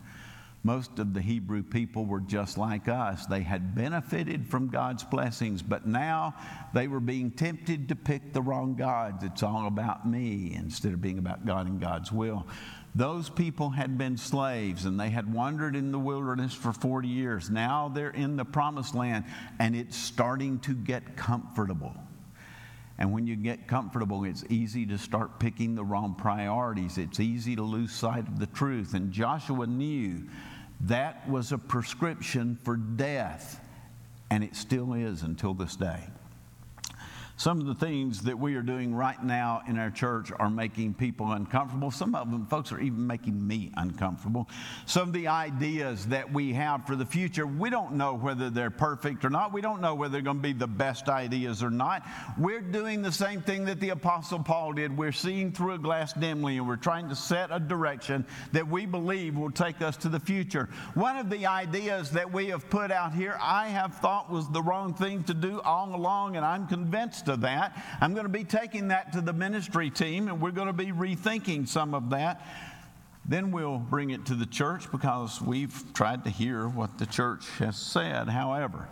Most 0.62 0.98
of 0.98 1.14
the 1.14 1.22
Hebrew 1.22 1.62
people 1.62 2.04
were 2.04 2.20
just 2.20 2.58
like 2.58 2.86
us. 2.86 3.24
They 3.24 3.40
had 3.40 3.74
benefited 3.74 4.46
from 4.46 4.68
God's 4.68 5.02
blessings, 5.02 5.62
but 5.62 5.86
now 5.86 6.34
they 6.74 6.86
were 6.86 7.00
being 7.00 7.30
tempted 7.30 7.88
to 7.88 7.96
pick 7.96 8.34
the 8.34 8.42
wrong 8.42 8.74
gods. 8.74 9.24
It's 9.24 9.42
all 9.42 9.66
about 9.66 10.06
me 10.06 10.52
instead 10.54 10.92
of 10.92 11.00
being 11.00 11.18
about 11.18 11.46
God 11.46 11.66
and 11.66 11.80
God's 11.80 12.12
will. 12.12 12.46
Those 12.94 13.30
people 13.30 13.70
had 13.70 13.96
been 13.96 14.18
slaves 14.18 14.84
and 14.84 15.00
they 15.00 15.10
had 15.10 15.32
wandered 15.32 15.76
in 15.76 15.92
the 15.92 15.98
wilderness 15.98 16.52
for 16.52 16.72
40 16.72 17.08
years. 17.08 17.48
Now 17.48 17.88
they're 17.88 18.10
in 18.10 18.36
the 18.36 18.44
promised 18.44 18.94
land 18.94 19.24
and 19.58 19.74
it's 19.74 19.96
starting 19.96 20.58
to 20.60 20.74
get 20.74 21.16
comfortable. 21.16 21.94
And 23.00 23.12
when 23.12 23.26
you 23.26 23.34
get 23.34 23.66
comfortable, 23.66 24.24
it's 24.24 24.44
easy 24.50 24.84
to 24.86 24.98
start 24.98 25.40
picking 25.40 25.74
the 25.74 25.82
wrong 25.82 26.14
priorities. 26.14 26.98
It's 26.98 27.18
easy 27.18 27.56
to 27.56 27.62
lose 27.62 27.92
sight 27.92 28.28
of 28.28 28.38
the 28.38 28.46
truth. 28.46 28.92
And 28.92 29.10
Joshua 29.10 29.66
knew 29.66 30.28
that 30.82 31.26
was 31.28 31.52
a 31.52 31.58
prescription 31.58 32.58
for 32.62 32.76
death, 32.76 33.58
and 34.30 34.44
it 34.44 34.54
still 34.54 34.92
is 34.92 35.22
until 35.22 35.54
this 35.54 35.76
day. 35.76 36.00
Some 37.40 37.58
of 37.58 37.66
the 37.66 37.74
things 37.74 38.20
that 38.24 38.38
we 38.38 38.54
are 38.56 38.62
doing 38.62 38.94
right 38.94 39.24
now 39.24 39.62
in 39.66 39.78
our 39.78 39.90
church 39.90 40.30
are 40.38 40.50
making 40.50 40.92
people 40.92 41.32
uncomfortable. 41.32 41.90
Some 41.90 42.14
of 42.14 42.30
them, 42.30 42.44
folks, 42.44 42.70
are 42.70 42.78
even 42.78 43.06
making 43.06 43.48
me 43.48 43.72
uncomfortable. 43.78 44.46
Some 44.84 45.08
of 45.08 45.14
the 45.14 45.26
ideas 45.26 46.04
that 46.08 46.30
we 46.30 46.52
have 46.52 46.86
for 46.86 46.96
the 46.96 47.06
future, 47.06 47.46
we 47.46 47.70
don't 47.70 47.94
know 47.94 48.12
whether 48.12 48.50
they're 48.50 48.68
perfect 48.68 49.24
or 49.24 49.30
not. 49.30 49.54
We 49.54 49.62
don't 49.62 49.80
know 49.80 49.94
whether 49.94 50.12
they're 50.12 50.20
going 50.20 50.36
to 50.36 50.42
be 50.42 50.52
the 50.52 50.66
best 50.66 51.08
ideas 51.08 51.62
or 51.62 51.70
not. 51.70 52.02
We're 52.36 52.60
doing 52.60 53.00
the 53.00 53.10
same 53.10 53.40
thing 53.40 53.64
that 53.64 53.80
the 53.80 53.88
Apostle 53.88 54.40
Paul 54.40 54.74
did. 54.74 54.94
We're 54.94 55.10
seeing 55.10 55.50
through 55.50 55.72
a 55.72 55.78
glass 55.78 56.12
dimly 56.12 56.58
and 56.58 56.68
we're 56.68 56.76
trying 56.76 57.08
to 57.08 57.16
set 57.16 57.48
a 57.50 57.58
direction 57.58 58.26
that 58.52 58.68
we 58.68 58.84
believe 58.84 59.34
will 59.34 59.50
take 59.50 59.80
us 59.80 59.96
to 59.96 60.10
the 60.10 60.20
future. 60.20 60.68
One 60.92 61.16
of 61.16 61.30
the 61.30 61.46
ideas 61.46 62.10
that 62.10 62.30
we 62.30 62.48
have 62.48 62.68
put 62.68 62.90
out 62.90 63.14
here, 63.14 63.38
I 63.40 63.68
have 63.68 63.94
thought 63.94 64.30
was 64.30 64.46
the 64.50 64.60
wrong 64.60 64.92
thing 64.92 65.24
to 65.24 65.32
do 65.32 65.62
all 65.62 65.96
along, 65.96 66.36
and 66.36 66.44
I'm 66.44 66.66
convinced 66.66 67.29
of 67.30 67.40
that. 67.40 67.82
I'm 68.02 68.12
going 68.12 68.26
to 68.26 68.32
be 68.32 68.44
taking 68.44 68.88
that 68.88 69.14
to 69.14 69.22
the 69.22 69.32
ministry 69.32 69.88
team 69.88 70.28
and 70.28 70.40
we're 70.40 70.50
going 70.50 70.66
to 70.66 70.74
be 70.74 70.92
rethinking 70.92 71.66
some 71.66 71.94
of 71.94 72.10
that. 72.10 72.46
Then 73.24 73.50
we'll 73.50 73.78
bring 73.78 74.10
it 74.10 74.26
to 74.26 74.34
the 74.34 74.46
church 74.46 74.90
because 74.90 75.40
we've 75.40 75.82
tried 75.94 76.24
to 76.24 76.30
hear 76.30 76.68
what 76.68 76.98
the 76.98 77.06
church 77.06 77.48
has 77.58 77.76
said. 77.76 78.28
However, 78.28 78.88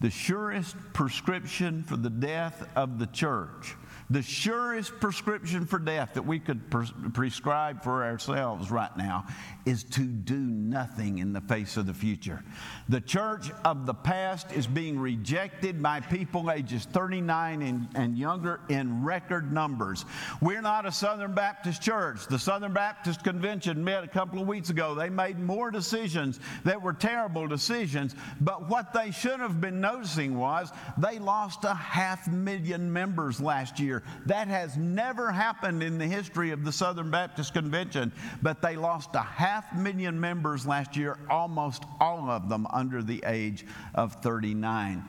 the 0.00 0.10
surest 0.10 0.76
prescription 0.92 1.82
for 1.82 1.96
the 1.96 2.10
death 2.10 2.68
of 2.76 2.98
the 2.98 3.06
church 3.06 3.74
the 4.10 4.22
surest 4.22 4.92
prescription 5.00 5.66
for 5.66 5.78
death 5.78 6.14
that 6.14 6.26
we 6.26 6.38
could 6.38 6.70
pres- 6.70 6.92
prescribe 7.12 7.82
for 7.82 8.04
ourselves 8.04 8.70
right 8.70 8.94
now 8.96 9.26
is 9.66 9.82
to 9.82 10.02
do 10.02 10.36
nothing 10.36 11.18
in 11.18 11.32
the 11.32 11.40
face 11.40 11.76
of 11.76 11.86
the 11.86 11.94
future. 11.94 12.42
The 12.88 13.00
church 13.00 13.50
of 13.64 13.86
the 13.86 13.94
past 13.94 14.52
is 14.52 14.66
being 14.66 14.98
rejected 14.98 15.82
by 15.82 16.00
people 16.00 16.50
ages 16.50 16.84
39 16.84 17.62
and, 17.62 17.88
and 17.94 18.18
younger 18.18 18.60
in 18.68 19.04
record 19.04 19.52
numbers. 19.52 20.04
We're 20.42 20.60
not 20.60 20.84
a 20.84 20.92
Southern 20.92 21.34
Baptist 21.34 21.80
church. 21.80 22.26
The 22.26 22.38
Southern 22.38 22.74
Baptist 22.74 23.24
Convention 23.24 23.82
met 23.82 24.04
a 24.04 24.08
couple 24.08 24.40
of 24.40 24.46
weeks 24.46 24.70
ago. 24.70 24.94
They 24.94 25.08
made 25.08 25.38
more 25.38 25.70
decisions 25.70 26.40
that 26.64 26.80
were 26.80 26.92
terrible 26.92 27.46
decisions, 27.46 28.14
but 28.40 28.68
what 28.68 28.92
they 28.92 29.10
should 29.10 29.40
have 29.40 29.60
been 29.60 29.80
noticing 29.80 30.36
was 30.36 30.70
they 30.98 31.18
lost 31.18 31.64
a 31.64 31.74
half 31.74 32.28
million 32.28 32.92
members 32.92 33.40
last 33.40 33.80
year. 33.80 33.93
That 34.26 34.48
has 34.48 34.76
never 34.76 35.30
happened 35.30 35.82
in 35.82 35.98
the 35.98 36.06
history 36.06 36.50
of 36.50 36.64
the 36.64 36.72
Southern 36.72 37.10
Baptist 37.10 37.52
Convention, 37.54 38.12
but 38.42 38.62
they 38.62 38.76
lost 38.76 39.14
a 39.14 39.20
half 39.20 39.74
million 39.74 40.18
members 40.18 40.66
last 40.66 40.96
year, 40.96 41.18
almost 41.30 41.84
all 42.00 42.30
of 42.30 42.48
them 42.48 42.66
under 42.70 43.02
the 43.02 43.22
age 43.26 43.66
of 43.94 44.14
39 44.22 45.04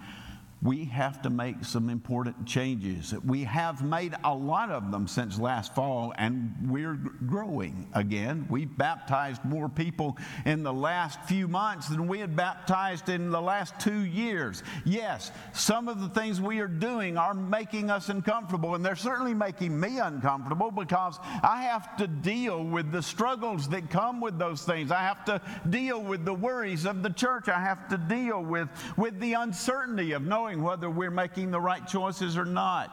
we 0.65 0.85
have 0.85 1.21
to 1.21 1.29
make 1.29 1.63
some 1.63 1.89
important 1.89 2.47
changes. 2.47 3.13
We 3.23 3.43
have 3.43 3.83
made 3.83 4.15
a 4.23 4.33
lot 4.33 4.71
of 4.71 4.91
them 4.91 5.07
since 5.07 5.37
last 5.37 5.75
fall, 5.75 6.11
and 6.17 6.55
we're 6.67 6.95
growing 7.27 7.87
again. 7.93 8.47
We've 8.49 8.75
baptized 8.75 9.45
more 9.45 9.69
people 9.69 10.17
in 10.43 10.63
the 10.63 10.73
last 10.73 11.21
few 11.25 11.47
months 11.47 11.87
than 11.87 12.07
we 12.07 12.19
had 12.19 12.35
baptized 12.35 13.09
in 13.09 13.29
the 13.29 13.41
last 13.41 13.79
two 13.79 14.05
years. 14.05 14.63
Yes, 14.85 15.31
some 15.53 15.87
of 15.87 16.01
the 16.01 16.09
things 16.09 16.41
we 16.41 16.59
are 16.61 16.67
doing 16.67 17.15
are 17.15 17.35
making 17.35 17.91
us 17.91 18.09
uncomfortable, 18.09 18.73
and 18.73 18.83
they're 18.83 18.95
certainly 18.95 19.35
making 19.35 19.79
me 19.79 19.99
uncomfortable 19.99 20.71
because 20.71 21.19
I 21.43 21.61
have 21.61 21.95
to 21.97 22.07
deal 22.07 22.63
with 22.63 22.91
the 22.91 23.03
struggles 23.03 23.69
that 23.69 23.91
come 23.91 24.19
with 24.19 24.39
those 24.39 24.63
things. 24.63 24.89
I 24.91 25.01
have 25.01 25.23
to 25.25 25.39
deal 25.69 26.01
with 26.01 26.25
the 26.25 26.33
worries 26.33 26.85
of 26.85 27.03
the 27.03 27.11
church. 27.11 27.49
I 27.49 27.59
have 27.59 27.87
to 27.89 27.99
deal 27.99 28.41
with, 28.41 28.67
with 28.97 29.19
the 29.19 29.33
uncertainty 29.33 30.13
of 30.13 30.23
knowing 30.23 30.54
knowing 30.55 30.63
whether 30.63 30.89
we're 30.89 31.11
making 31.11 31.51
the 31.51 31.59
right 31.59 31.85
choices 31.87 32.37
or 32.37 32.45
not. 32.45 32.91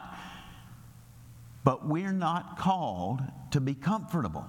But 1.63 1.87
we're 1.87 2.11
not 2.11 2.57
called 2.57 3.21
to 3.51 3.61
be 3.61 3.73
comfortable. 3.73 4.45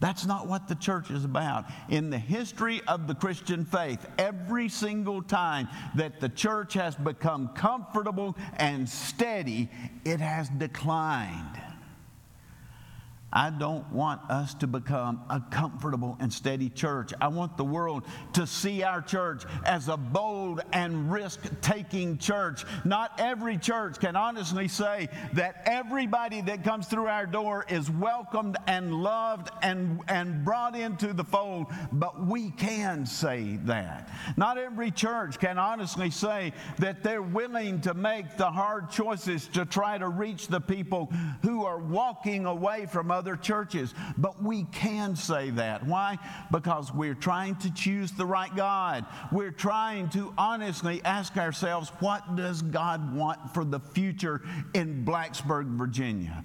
That's 0.00 0.26
not 0.26 0.48
what 0.48 0.66
the 0.66 0.74
church 0.74 1.10
is 1.10 1.24
about. 1.24 1.64
In 1.88 2.10
the 2.10 2.18
history 2.18 2.82
of 2.88 3.06
the 3.06 3.14
Christian 3.14 3.64
faith, 3.64 4.04
every 4.18 4.68
single 4.68 5.22
time 5.22 5.68
that 5.94 6.20
the 6.20 6.28
church 6.28 6.74
has 6.74 6.96
become 6.96 7.48
comfortable 7.54 8.36
and 8.56 8.88
steady, 8.88 9.70
it 10.04 10.20
has 10.20 10.48
declined. 10.48 11.71
I 13.32 13.48
don't 13.48 13.90
want 13.90 14.20
us 14.30 14.52
to 14.54 14.66
become 14.66 15.22
a 15.30 15.40
comfortable 15.50 16.18
and 16.20 16.30
steady 16.30 16.68
church. 16.68 17.12
I 17.20 17.28
want 17.28 17.56
the 17.56 17.64
world 17.64 18.04
to 18.34 18.46
see 18.46 18.82
our 18.82 19.00
church 19.00 19.44
as 19.64 19.88
a 19.88 19.96
bold 19.96 20.60
and 20.72 21.10
risk 21.10 21.40
taking 21.62 22.18
church. 22.18 22.64
Not 22.84 23.12
every 23.18 23.56
church 23.56 23.98
can 23.98 24.16
honestly 24.16 24.68
say 24.68 25.08
that 25.32 25.62
everybody 25.64 26.42
that 26.42 26.62
comes 26.62 26.86
through 26.86 27.06
our 27.06 27.24
door 27.24 27.64
is 27.68 27.90
welcomed 27.90 28.58
and 28.66 28.94
loved 28.94 29.48
and, 29.62 30.00
and 30.08 30.44
brought 30.44 30.76
into 30.76 31.14
the 31.14 31.24
fold, 31.24 31.68
but 31.90 32.26
we 32.26 32.50
can 32.50 33.06
say 33.06 33.58
that. 33.64 34.10
Not 34.36 34.58
every 34.58 34.90
church 34.90 35.38
can 35.38 35.58
honestly 35.58 36.10
say 36.10 36.52
that 36.78 37.02
they're 37.02 37.22
willing 37.22 37.80
to 37.82 37.94
make 37.94 38.36
the 38.36 38.50
hard 38.50 38.90
choices 38.90 39.48
to 39.48 39.64
try 39.64 39.96
to 39.96 40.08
reach 40.08 40.48
the 40.48 40.60
people 40.60 41.10
who 41.42 41.64
are 41.64 41.78
walking 41.78 42.44
away 42.44 42.86
from 42.86 43.10
other 43.10 43.21
other 43.22 43.36
churches. 43.36 43.94
But 44.18 44.42
we 44.42 44.64
can 44.64 45.14
say 45.14 45.50
that. 45.50 45.86
Why? 45.86 46.18
Because 46.50 46.92
we're 46.92 47.14
trying 47.14 47.54
to 47.56 47.72
choose 47.72 48.10
the 48.10 48.26
right 48.26 48.54
God. 48.56 49.06
We're 49.30 49.52
trying 49.52 50.08
to 50.10 50.34
honestly 50.36 51.00
ask 51.04 51.36
ourselves, 51.36 51.92
what 52.00 52.34
does 52.34 52.62
God 52.62 53.14
want 53.14 53.54
for 53.54 53.64
the 53.64 53.78
future 53.78 54.42
in 54.74 55.04
Blacksburg, 55.04 55.66
Virginia? 55.76 56.44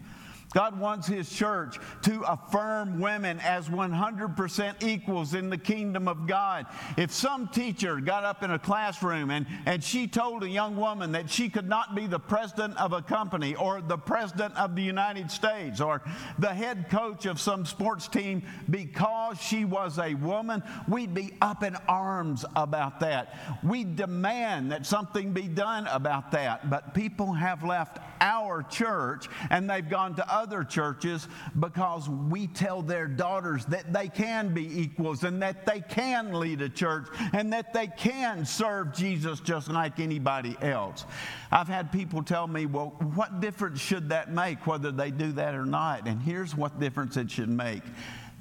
God 0.54 0.80
wants 0.80 1.08
His 1.08 1.30
church 1.30 1.78
to 2.04 2.22
affirm 2.22 3.00
women 3.00 3.40
as 3.42 3.68
100% 3.68 4.84
equals 4.84 5.34
in 5.34 5.50
the 5.50 5.58
kingdom 5.58 6.08
of 6.08 6.26
God. 6.26 6.68
If 6.98 7.12
some 7.12 7.50
teacher 7.50 8.00
got 8.00 8.24
up 8.24 8.44
in 8.44 8.52
a 8.52 8.60
classroom 8.60 9.30
and, 9.30 9.46
and 9.66 9.84
she 9.84 10.08
told 10.08 10.44
a 10.44 10.50
young 10.50 10.78
woman 10.78 11.12
that 11.12 11.30
she 11.30 11.50
could 11.50 11.68
not 11.68 11.96
be 11.96 12.08
the 12.08 12.20
president 12.20 12.78
of 12.78 12.94
a 12.94 13.02
company 13.02 13.56
or 13.56 13.82
the 13.82 13.98
president 13.98 14.56
of 14.58 14.76
the 14.76 14.82
United 14.82 15.30
States 15.30 15.82
or 15.82 16.02
the 16.40 16.54
head 16.54 16.90
coach 16.90 17.26
of 17.26 17.40
some 17.40 17.66
sports 17.66 18.08
team 18.08 18.44
because 18.70 19.42
she 19.42 19.66
was 19.66 20.00
a 20.00 20.14
woman, 20.16 20.64
we'd 20.88 21.14
be 21.14 21.34
up 21.42 21.64
in 21.64 21.76
arms 21.88 22.46
about 22.56 23.02
that. 23.02 23.60
We'd 23.64 23.96
demand 23.96 24.72
that 24.72 24.86
something 24.86 25.34
be 25.34 25.48
done 25.48 25.88
about 25.88 26.32
that. 26.32 26.70
But 26.70 26.94
people 26.94 27.34
have 27.34 27.64
left 27.64 28.00
our 28.22 28.64
church 28.64 29.28
and 29.50 29.70
they've 29.70 29.88
gone 29.88 30.16
to 30.16 30.37
other 30.38 30.64
churches 30.64 31.28
because 31.60 32.08
we 32.08 32.46
tell 32.48 32.84
their 32.84 33.08
daughters 33.08 33.66
that 33.66 33.92
they 33.92 34.08
can 34.08 34.54
be 34.54 34.82
equals 34.82 35.24
and 35.24 35.42
that 35.42 35.66
they 35.66 35.82
can 35.82 36.32
lead 36.32 36.62
a 36.62 36.70
church 36.70 37.08
and 37.34 37.52
that 37.52 37.74
they 37.74 37.88
can 37.88 38.46
serve 38.46 38.94
Jesus 38.94 39.40
just 39.40 39.68
like 39.70 40.00
anybody 40.00 40.56
else. 40.62 41.06
I've 41.52 41.68
had 41.68 41.92
people 41.92 42.22
tell 42.22 42.48
me, 42.48 42.68
well, 42.68 42.94
what 43.16 43.42
difference 43.42 43.82
should 43.82 44.10
that 44.10 44.32
make 44.32 44.68
whether 44.68 44.92
they 44.92 45.10
do 45.10 45.32
that 45.34 45.56
or 45.56 45.66
not? 45.66 46.08
And 46.08 46.22
here's 46.22 46.56
what 46.56 46.80
difference 46.80 47.18
it 47.18 47.32
should 47.32 47.50
make. 47.50 47.84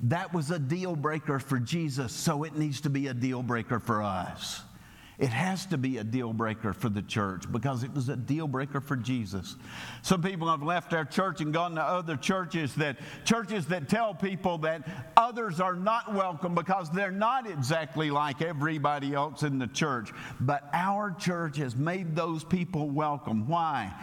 That 0.02 0.34
was 0.34 0.50
a 0.50 0.58
deal 0.58 0.94
breaker 0.94 1.38
for 1.38 1.58
Jesus, 1.58 2.12
so 2.12 2.44
it 2.44 2.54
needs 2.54 2.82
to 2.82 2.90
be 2.90 3.06
a 3.06 3.14
deal 3.14 3.42
breaker 3.42 3.80
for 3.80 4.02
us. 4.02 4.60
It 5.18 5.30
has 5.30 5.64
to 5.66 5.78
be 5.78 5.96
a 5.96 6.04
deal 6.04 6.34
breaker 6.34 6.74
for 6.74 6.90
the 6.90 7.00
church 7.00 7.50
because 7.50 7.82
it 7.82 7.94
was 7.94 8.10
a 8.10 8.16
deal 8.16 8.46
breaker 8.46 8.82
for 8.82 8.96
Jesus. 8.96 9.56
Some 10.02 10.22
people 10.22 10.48
have 10.48 10.62
left 10.62 10.92
our 10.92 11.06
church 11.06 11.40
and 11.40 11.54
gone 11.54 11.74
to 11.76 11.82
other 11.82 12.16
churches 12.16 12.74
that 12.74 12.98
churches 13.24 13.66
that 13.66 13.88
tell 13.88 14.14
people 14.14 14.58
that 14.58 14.86
others 15.16 15.58
are 15.58 15.74
not 15.74 16.12
welcome 16.12 16.54
because 16.54 16.90
they're 16.90 17.10
not 17.10 17.48
exactly 17.48 18.10
like 18.10 18.42
everybody 18.42 19.14
else 19.14 19.42
in 19.42 19.58
the 19.58 19.68
church. 19.68 20.12
But 20.38 20.68
our 20.74 21.12
church 21.12 21.56
has 21.56 21.76
made 21.76 22.14
those 22.14 22.44
people 22.44 22.90
welcome. 22.90 23.48
Why? 23.48 23.94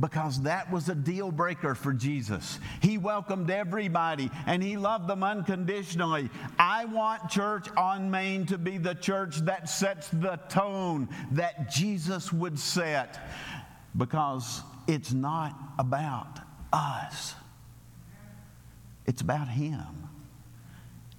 Because 0.00 0.42
that 0.42 0.70
was 0.70 0.88
a 0.88 0.94
deal 0.94 1.30
breaker 1.30 1.74
for 1.74 1.92
Jesus. 1.92 2.60
He 2.80 2.98
welcomed 2.98 3.50
everybody 3.50 4.30
and 4.46 4.62
he 4.62 4.76
loved 4.76 5.08
them 5.08 5.22
unconditionally. 5.22 6.30
I 6.58 6.84
want 6.84 7.30
Church 7.30 7.68
on 7.76 8.10
Main 8.10 8.46
to 8.46 8.58
be 8.58 8.78
the 8.78 8.94
church 8.94 9.38
that 9.38 9.68
sets 9.68 10.08
the 10.08 10.38
tone 10.48 11.08
that 11.32 11.70
Jesus 11.70 12.32
would 12.32 12.58
set 12.58 13.18
because 13.96 14.62
it's 14.86 15.12
not 15.12 15.54
about 15.78 16.40
us, 16.72 17.34
it's 19.06 19.20
about 19.20 19.48
Him, 19.48 20.08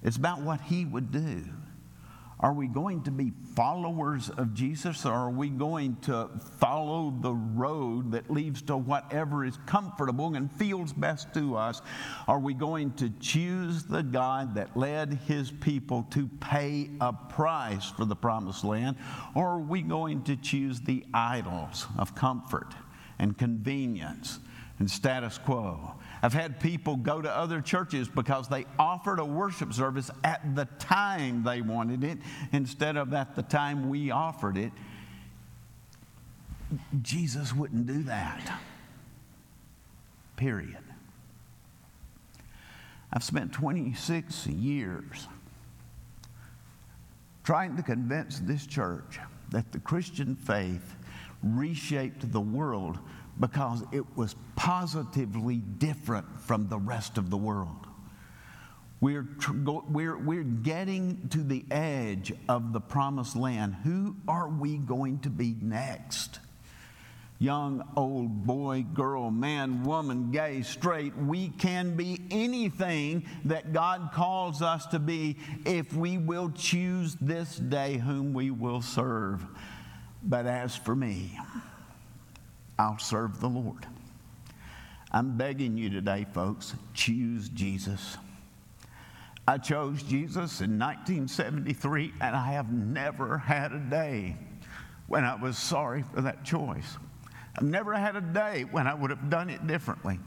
it's 0.02 0.16
about 0.16 0.40
what 0.40 0.60
He 0.60 0.84
would 0.84 1.12
do. 1.12 1.44
Are 2.42 2.54
we 2.54 2.68
going 2.68 3.02
to 3.02 3.10
be 3.10 3.32
followers 3.54 4.30
of 4.30 4.54
Jesus 4.54 5.04
or 5.04 5.12
are 5.12 5.30
we 5.30 5.50
going 5.50 5.96
to 6.02 6.30
follow 6.58 7.14
the 7.20 7.34
road 7.34 8.12
that 8.12 8.30
leads 8.30 8.62
to 8.62 8.78
whatever 8.78 9.44
is 9.44 9.58
comfortable 9.66 10.34
and 10.34 10.50
feels 10.52 10.94
best 10.94 11.34
to 11.34 11.54
us? 11.56 11.82
Are 12.26 12.38
we 12.38 12.54
going 12.54 12.92
to 12.92 13.10
choose 13.20 13.82
the 13.82 14.02
God 14.02 14.54
that 14.54 14.74
led 14.74 15.18
his 15.26 15.50
people 15.50 16.06
to 16.12 16.28
pay 16.40 16.88
a 17.02 17.12
price 17.12 17.90
for 17.90 18.06
the 18.06 18.16
promised 18.16 18.64
land? 18.64 18.96
Or 19.34 19.46
are 19.48 19.60
we 19.60 19.82
going 19.82 20.22
to 20.24 20.36
choose 20.36 20.80
the 20.80 21.04
idols 21.12 21.86
of 21.98 22.14
comfort 22.14 22.74
and 23.18 23.36
convenience 23.36 24.38
and 24.78 24.90
status 24.90 25.36
quo? 25.36 25.94
I've 26.22 26.34
had 26.34 26.60
people 26.60 26.96
go 26.96 27.22
to 27.22 27.34
other 27.34 27.60
churches 27.60 28.08
because 28.08 28.48
they 28.48 28.66
offered 28.78 29.18
a 29.18 29.24
worship 29.24 29.72
service 29.72 30.10
at 30.22 30.54
the 30.54 30.66
time 30.78 31.42
they 31.42 31.62
wanted 31.62 32.04
it 32.04 32.18
instead 32.52 32.96
of 32.96 33.14
at 33.14 33.34
the 33.34 33.42
time 33.42 33.88
we 33.88 34.10
offered 34.10 34.58
it. 34.58 34.72
Jesus 37.00 37.54
wouldn't 37.54 37.86
do 37.86 38.02
that. 38.04 38.60
Period. 40.36 40.76
I've 43.12 43.24
spent 43.24 43.52
26 43.52 44.46
years 44.46 45.26
trying 47.42 47.76
to 47.76 47.82
convince 47.82 48.38
this 48.38 48.66
church 48.66 49.18
that 49.50 49.72
the 49.72 49.80
Christian 49.80 50.36
faith 50.36 50.94
reshaped 51.42 52.30
the 52.30 52.40
world 52.40 52.98
because 53.40 53.82
it 53.90 54.04
was 54.16 54.36
positively 54.54 55.56
different 55.56 56.26
from 56.42 56.68
the 56.68 56.78
rest 56.78 57.18
of 57.18 57.30
the 57.30 57.36
world. 57.36 57.86
We're, 59.00 59.26
we're, 59.88 60.18
we're 60.18 60.42
getting 60.42 61.28
to 61.30 61.38
the 61.38 61.64
edge 61.70 62.34
of 62.50 62.74
the 62.74 62.80
promised 62.80 63.34
land. 63.34 63.74
Who 63.82 64.14
are 64.28 64.48
we 64.48 64.76
going 64.76 65.20
to 65.20 65.30
be 65.30 65.56
next? 65.60 66.38
Young, 67.38 67.82
old, 67.96 68.44
boy, 68.46 68.84
girl, 68.92 69.30
man, 69.30 69.84
woman, 69.84 70.30
gay, 70.30 70.60
straight, 70.60 71.16
we 71.16 71.48
can 71.48 71.96
be 71.96 72.20
anything 72.30 73.24
that 73.46 73.72
God 73.72 74.10
calls 74.12 74.60
us 74.60 74.84
to 74.88 74.98
be 74.98 75.38
if 75.64 75.94
we 75.94 76.18
will 76.18 76.50
choose 76.50 77.16
this 77.18 77.56
day 77.56 77.96
whom 77.96 78.34
we 78.34 78.50
will 78.50 78.82
serve. 78.82 79.42
But 80.22 80.44
as 80.44 80.76
for 80.76 80.94
me, 80.94 81.38
I'll 82.80 82.98
serve 82.98 83.40
the 83.40 83.48
Lord. 83.48 83.86
I'm 85.12 85.36
begging 85.36 85.76
you 85.76 85.90
today, 85.90 86.26
folks, 86.32 86.74
choose 86.94 87.50
Jesus. 87.50 88.16
I 89.46 89.58
chose 89.58 90.02
Jesus 90.02 90.62
in 90.62 90.78
1973, 90.78 92.14
and 92.22 92.34
I 92.34 92.52
have 92.52 92.72
never 92.72 93.36
had 93.36 93.72
a 93.72 93.78
day 93.78 94.34
when 95.08 95.24
I 95.24 95.34
was 95.34 95.58
sorry 95.58 96.04
for 96.14 96.22
that 96.22 96.42
choice. 96.42 96.96
I've 97.54 97.64
never 97.64 97.92
had 97.92 98.16
a 98.16 98.22
day 98.22 98.64
when 98.70 98.86
I 98.86 98.94
would 98.94 99.10
have 99.10 99.28
done 99.28 99.50
it 99.50 99.66
differently. 99.66 100.18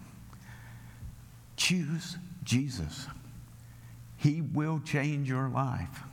Choose 1.58 2.18
Jesus. 2.44 3.08
He 4.18 4.42
will 4.42 4.80
change 4.80 5.28
your 5.28 5.50
life. 5.50 6.04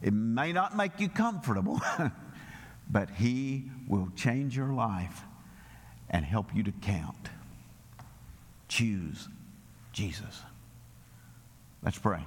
It 0.00 0.14
may 0.14 0.54
not 0.54 0.78
make 0.78 0.98
you 0.98 1.10
comfortable, 1.10 1.78
but 2.90 3.10
He 3.10 3.64
will 3.86 4.08
change 4.16 4.56
your 4.56 4.72
life 4.72 5.24
and 6.12 6.24
help 6.24 6.54
you 6.54 6.62
to 6.62 6.72
count. 6.72 7.30
Choose 8.68 9.28
Jesus. 9.92 10.42
Let's 11.82 11.98
pray. 11.98 12.24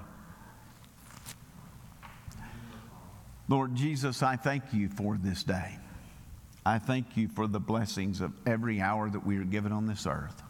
Lord 3.47 3.75
Jesus, 3.75 4.23
I 4.23 4.35
thank 4.35 4.73
you 4.73 4.89
for 4.89 5.17
this 5.17 5.43
day. 5.43 5.77
I 6.65 6.79
thank 6.79 7.15
you 7.15 7.27
for 7.27 7.45
the 7.45 7.59
blessings 7.59 8.21
of 8.21 8.33
every 8.47 8.81
hour 8.81 9.07
that 9.09 9.25
we 9.25 9.37
are 9.37 9.43
given 9.43 9.71
on 9.71 9.85
this 9.85 10.07
earth. 10.07 10.41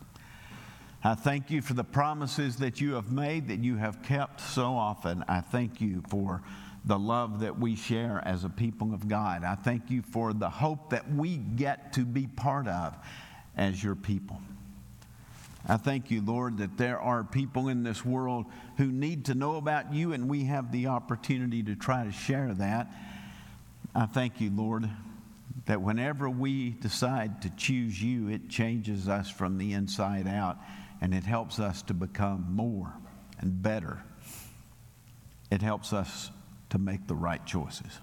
I 1.04 1.14
thank 1.14 1.52
you 1.52 1.62
for 1.62 1.74
the 1.74 1.84
promises 1.84 2.56
that 2.58 2.80
you 2.80 2.94
have 2.94 3.12
made 3.12 3.50
that 3.50 3.60
you 3.60 3.76
have 3.76 4.02
kept 4.02 4.40
so 4.40 4.76
often. 4.76 5.26
I 5.28 5.42
thank 5.42 5.82
you 5.82 6.02
for 6.10 6.42
the 6.86 6.98
love 6.98 7.42
that 7.42 7.60
we 7.60 7.76
share 7.76 8.22
as 8.26 8.44
a 8.44 8.50
people 8.50 8.94
of 8.94 9.08
God. 9.08 9.44
I 9.44 9.56
thank 9.56 9.90
you 9.92 10.02
for 10.02 10.34
the 10.34 10.50
hope 10.50 10.92
that 10.92 11.12
we 11.12 11.38
get 11.38 11.94
to 11.94 12.06
be 12.06 12.28
part 12.28 12.68
of 12.68 12.96
as 13.58 13.84
your 13.84 13.96
people. 13.96 14.42
I 15.68 15.78
thank 15.78 16.12
you, 16.12 16.22
Lord, 16.22 16.60
that 16.60 16.78
there 16.78 17.00
are 17.00 17.24
people 17.24 17.70
in 17.70 17.84
this 17.84 18.06
world 18.06 18.46
who 18.78 18.86
need 18.86 19.26
to 19.26 19.34
know 19.34 19.56
about 19.56 19.94
you, 19.94 20.14
and 20.14 20.30
we 20.30 20.46
have 20.46 20.72
the 20.72 20.88
opportunity 20.88 21.64
to 21.64 21.76
try 21.76 22.04
to 22.04 22.12
share 22.12 22.54
that. 22.54 22.92
I 23.96 24.06
thank 24.06 24.40
you, 24.42 24.52
Lord, 24.52 24.90
that 25.66 25.82
whenever 25.82 26.30
we 26.30 26.72
decide 26.72 27.42
to 27.42 27.50
choose 27.52 28.02
you, 28.02 28.30
it 28.30 28.50
changes 28.50 29.08
us 29.08 29.30
from 29.30 29.58
the 29.58 29.74
inside 29.74 30.28
out 30.28 30.58
and 31.02 31.14
it 31.14 31.24
helps 31.24 31.60
us 31.60 31.82
to 31.84 31.94
become 31.94 32.46
more 32.50 32.94
and 33.40 33.62
better. 33.62 34.02
It 35.52 35.62
helps 35.62 35.94
us 35.94 36.32
to 36.70 36.78
make 36.78 37.08
the 37.08 37.16
right 37.16 37.46
choices. 37.46 38.00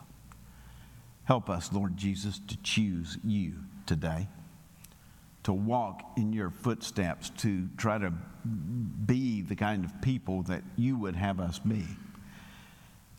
Help 1.24 1.48
us, 1.48 1.72
Lord 1.72 1.96
Jesus, 1.96 2.40
to 2.48 2.56
choose 2.62 3.18
you 3.24 3.54
today, 3.86 4.28
to 5.44 5.52
walk 5.52 6.02
in 6.16 6.33
your 6.33 6.50
footsteps, 6.50 7.31
to 7.38 7.68
try 7.76 7.98
to 7.98 8.12
be 9.07 9.42
the 9.42 9.57
kind 9.57 9.85
of 9.85 10.00
people 10.02 10.42
that 10.44 10.62
you 10.76 10.96
would 10.96 11.16
have 11.16 11.40
us 11.40 11.59
be. 11.59 11.85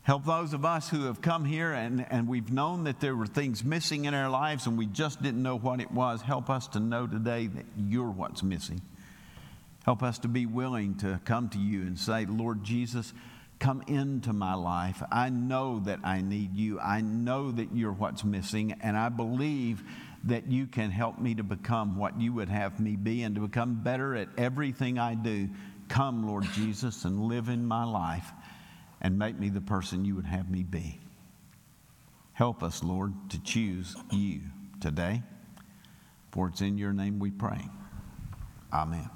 Help 0.02 0.26
those 0.26 0.52
of 0.52 0.66
us 0.66 0.90
who 0.90 1.04
have 1.04 1.22
come 1.22 1.46
here 1.46 1.72
and, 1.72 2.04
and 2.10 2.28
we've 2.28 2.52
known 2.52 2.84
that 2.84 3.00
there 3.00 3.16
were 3.16 3.26
things 3.26 3.64
missing 3.64 4.04
in 4.04 4.12
our 4.12 4.28
lives 4.28 4.66
and 4.66 4.76
we 4.76 4.84
just 4.84 5.22
didn't 5.22 5.42
know 5.42 5.56
what 5.56 5.80
it 5.80 5.90
was. 5.90 6.20
Help 6.20 6.50
us 6.50 6.66
to 6.68 6.80
know 6.80 7.06
today 7.06 7.46
that 7.46 7.64
you're 7.76 8.10
what's 8.10 8.42
missing. 8.42 8.82
Help 9.84 10.02
us 10.02 10.18
to 10.18 10.28
be 10.28 10.44
willing 10.44 10.94
to 10.96 11.20
come 11.24 11.48
to 11.50 11.58
you 11.58 11.82
and 11.82 11.98
say, 11.98 12.26
Lord 12.26 12.64
Jesus, 12.64 13.14
come 13.58 13.82
into 13.86 14.32
my 14.32 14.54
life. 14.54 15.02
I 15.10 15.30
know 15.30 15.80
that 15.80 16.00
I 16.04 16.20
need 16.20 16.54
you. 16.54 16.80
I 16.80 17.00
know 17.00 17.50
that 17.50 17.74
you're 17.74 17.92
what's 17.92 18.24
missing, 18.24 18.74
and 18.82 18.96
I 18.96 19.08
believe 19.08 19.82
that 20.26 20.50
you 20.50 20.66
can 20.66 20.90
help 20.90 21.18
me 21.18 21.34
to 21.34 21.42
become 21.42 21.96
what 21.96 22.18
you 22.18 22.32
would 22.32 22.48
have 22.48 22.80
me 22.80 22.96
be 22.96 23.22
and 23.22 23.34
to 23.34 23.42
become 23.42 23.82
better 23.82 24.14
at 24.14 24.28
everything 24.38 24.98
I 24.98 25.14
do. 25.14 25.48
Come, 25.88 26.26
Lord 26.26 26.44
Jesus, 26.54 27.04
and 27.04 27.24
live 27.24 27.48
in 27.48 27.66
my 27.66 27.84
life 27.84 28.30
and 29.00 29.18
make 29.18 29.38
me 29.38 29.50
the 29.50 29.60
person 29.60 30.04
you 30.04 30.14
would 30.16 30.24
have 30.24 30.50
me 30.50 30.62
be. 30.62 30.98
Help 32.32 32.62
us, 32.62 32.82
Lord, 32.82 33.12
to 33.30 33.40
choose 33.42 33.94
you 34.10 34.40
today. 34.80 35.22
For 36.32 36.48
it's 36.48 36.62
in 36.62 36.78
your 36.78 36.92
name 36.92 37.18
we 37.18 37.30
pray. 37.30 37.68
Amen. 38.72 39.08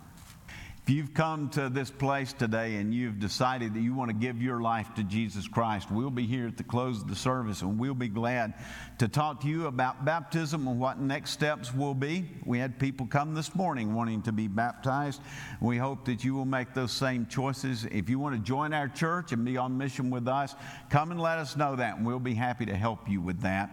If 0.88 0.94
you've 0.94 1.12
come 1.12 1.50
to 1.50 1.68
this 1.68 1.90
place 1.90 2.32
today 2.32 2.76
and 2.76 2.94
you've 2.94 3.18
decided 3.18 3.74
that 3.74 3.80
you 3.80 3.94
want 3.94 4.08
to 4.08 4.16
give 4.16 4.40
your 4.40 4.62
life 4.62 4.94
to 4.94 5.02
Jesus 5.02 5.46
Christ, 5.46 5.90
we'll 5.90 6.08
be 6.08 6.24
here 6.24 6.46
at 6.46 6.56
the 6.56 6.62
close 6.62 7.02
of 7.02 7.08
the 7.08 7.14
service 7.14 7.60
and 7.60 7.78
we'll 7.78 7.92
be 7.92 8.08
glad 8.08 8.54
to 8.96 9.06
talk 9.06 9.42
to 9.42 9.48
you 9.48 9.66
about 9.66 10.06
baptism 10.06 10.66
and 10.66 10.80
what 10.80 10.98
next 10.98 11.32
steps 11.32 11.74
will 11.74 11.92
be. 11.92 12.30
We 12.46 12.58
had 12.58 12.78
people 12.78 13.04
come 13.04 13.34
this 13.34 13.54
morning 13.54 13.92
wanting 13.92 14.22
to 14.22 14.32
be 14.32 14.48
baptized. 14.48 15.20
We 15.60 15.76
hope 15.76 16.06
that 16.06 16.24
you 16.24 16.34
will 16.34 16.46
make 16.46 16.72
those 16.72 16.92
same 16.92 17.26
choices. 17.26 17.84
If 17.84 18.08
you 18.08 18.18
want 18.18 18.36
to 18.36 18.40
join 18.40 18.72
our 18.72 18.88
church 18.88 19.32
and 19.32 19.44
be 19.44 19.58
on 19.58 19.76
mission 19.76 20.08
with 20.08 20.26
us, 20.26 20.54
come 20.88 21.10
and 21.10 21.20
let 21.20 21.36
us 21.36 21.54
know 21.54 21.76
that 21.76 21.98
and 21.98 22.06
we'll 22.06 22.18
be 22.18 22.32
happy 22.32 22.64
to 22.64 22.74
help 22.74 23.10
you 23.10 23.20
with 23.20 23.42
that 23.42 23.68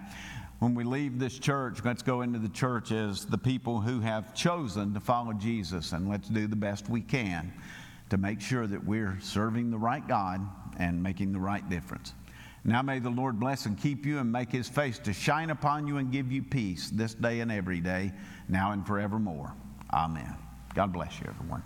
when 0.60 0.74
we 0.74 0.84
leave 0.84 1.20
this 1.20 1.38
church, 1.38 1.80
let's 1.84 2.02
go 2.02 2.22
into 2.22 2.40
the 2.40 2.50
church 2.50 2.92
as 2.92 3.26
the 3.26 3.38
people 3.38 3.82
who 3.82 4.00
have 4.00 4.34
chosen 4.34 4.94
to 4.94 5.00
follow 5.00 5.34
Jesus, 5.34 5.92
and 5.92 6.10
let's 6.10 6.30
do 6.30 6.48
the 6.48 6.56
best 6.56 6.90
we 6.90 7.02
can 7.02 7.54
to 8.10 8.18
make 8.18 8.40
sure 8.40 8.66
that 8.68 8.84
we're 8.84 9.18
serving 9.20 9.70
the 9.70 9.78
right 9.78 10.08
God 10.08 10.42
and 10.78 11.02
making 11.02 11.34
the 11.34 11.40
right 11.40 11.68
difference. 11.70 12.14
Now 12.64 12.82
may 12.82 13.00
the 13.00 13.10
Lord 13.10 13.40
bless 13.40 13.66
and 13.66 13.78
keep 13.78 14.06
you 14.06 14.20
and 14.20 14.32
make 14.32 14.52
his 14.52 14.68
face 14.68 14.98
to 15.00 15.14
shine 15.14 15.52
upon 15.52 15.88
you 15.88 15.98
and 15.98 16.12
give 16.12 16.32
you 16.32 16.42
peace 16.42 16.90
this 16.90 17.14
day 17.14 17.42
and 17.42 17.52
every 17.52 17.80
day, 17.80 18.12
now 18.50 18.72
and 18.72 18.86
forevermore. 18.86 19.54
Amen. 19.94 20.36
God 20.74 20.92
bless 20.92 21.20
you, 21.20 21.28
everyone. 21.30 21.64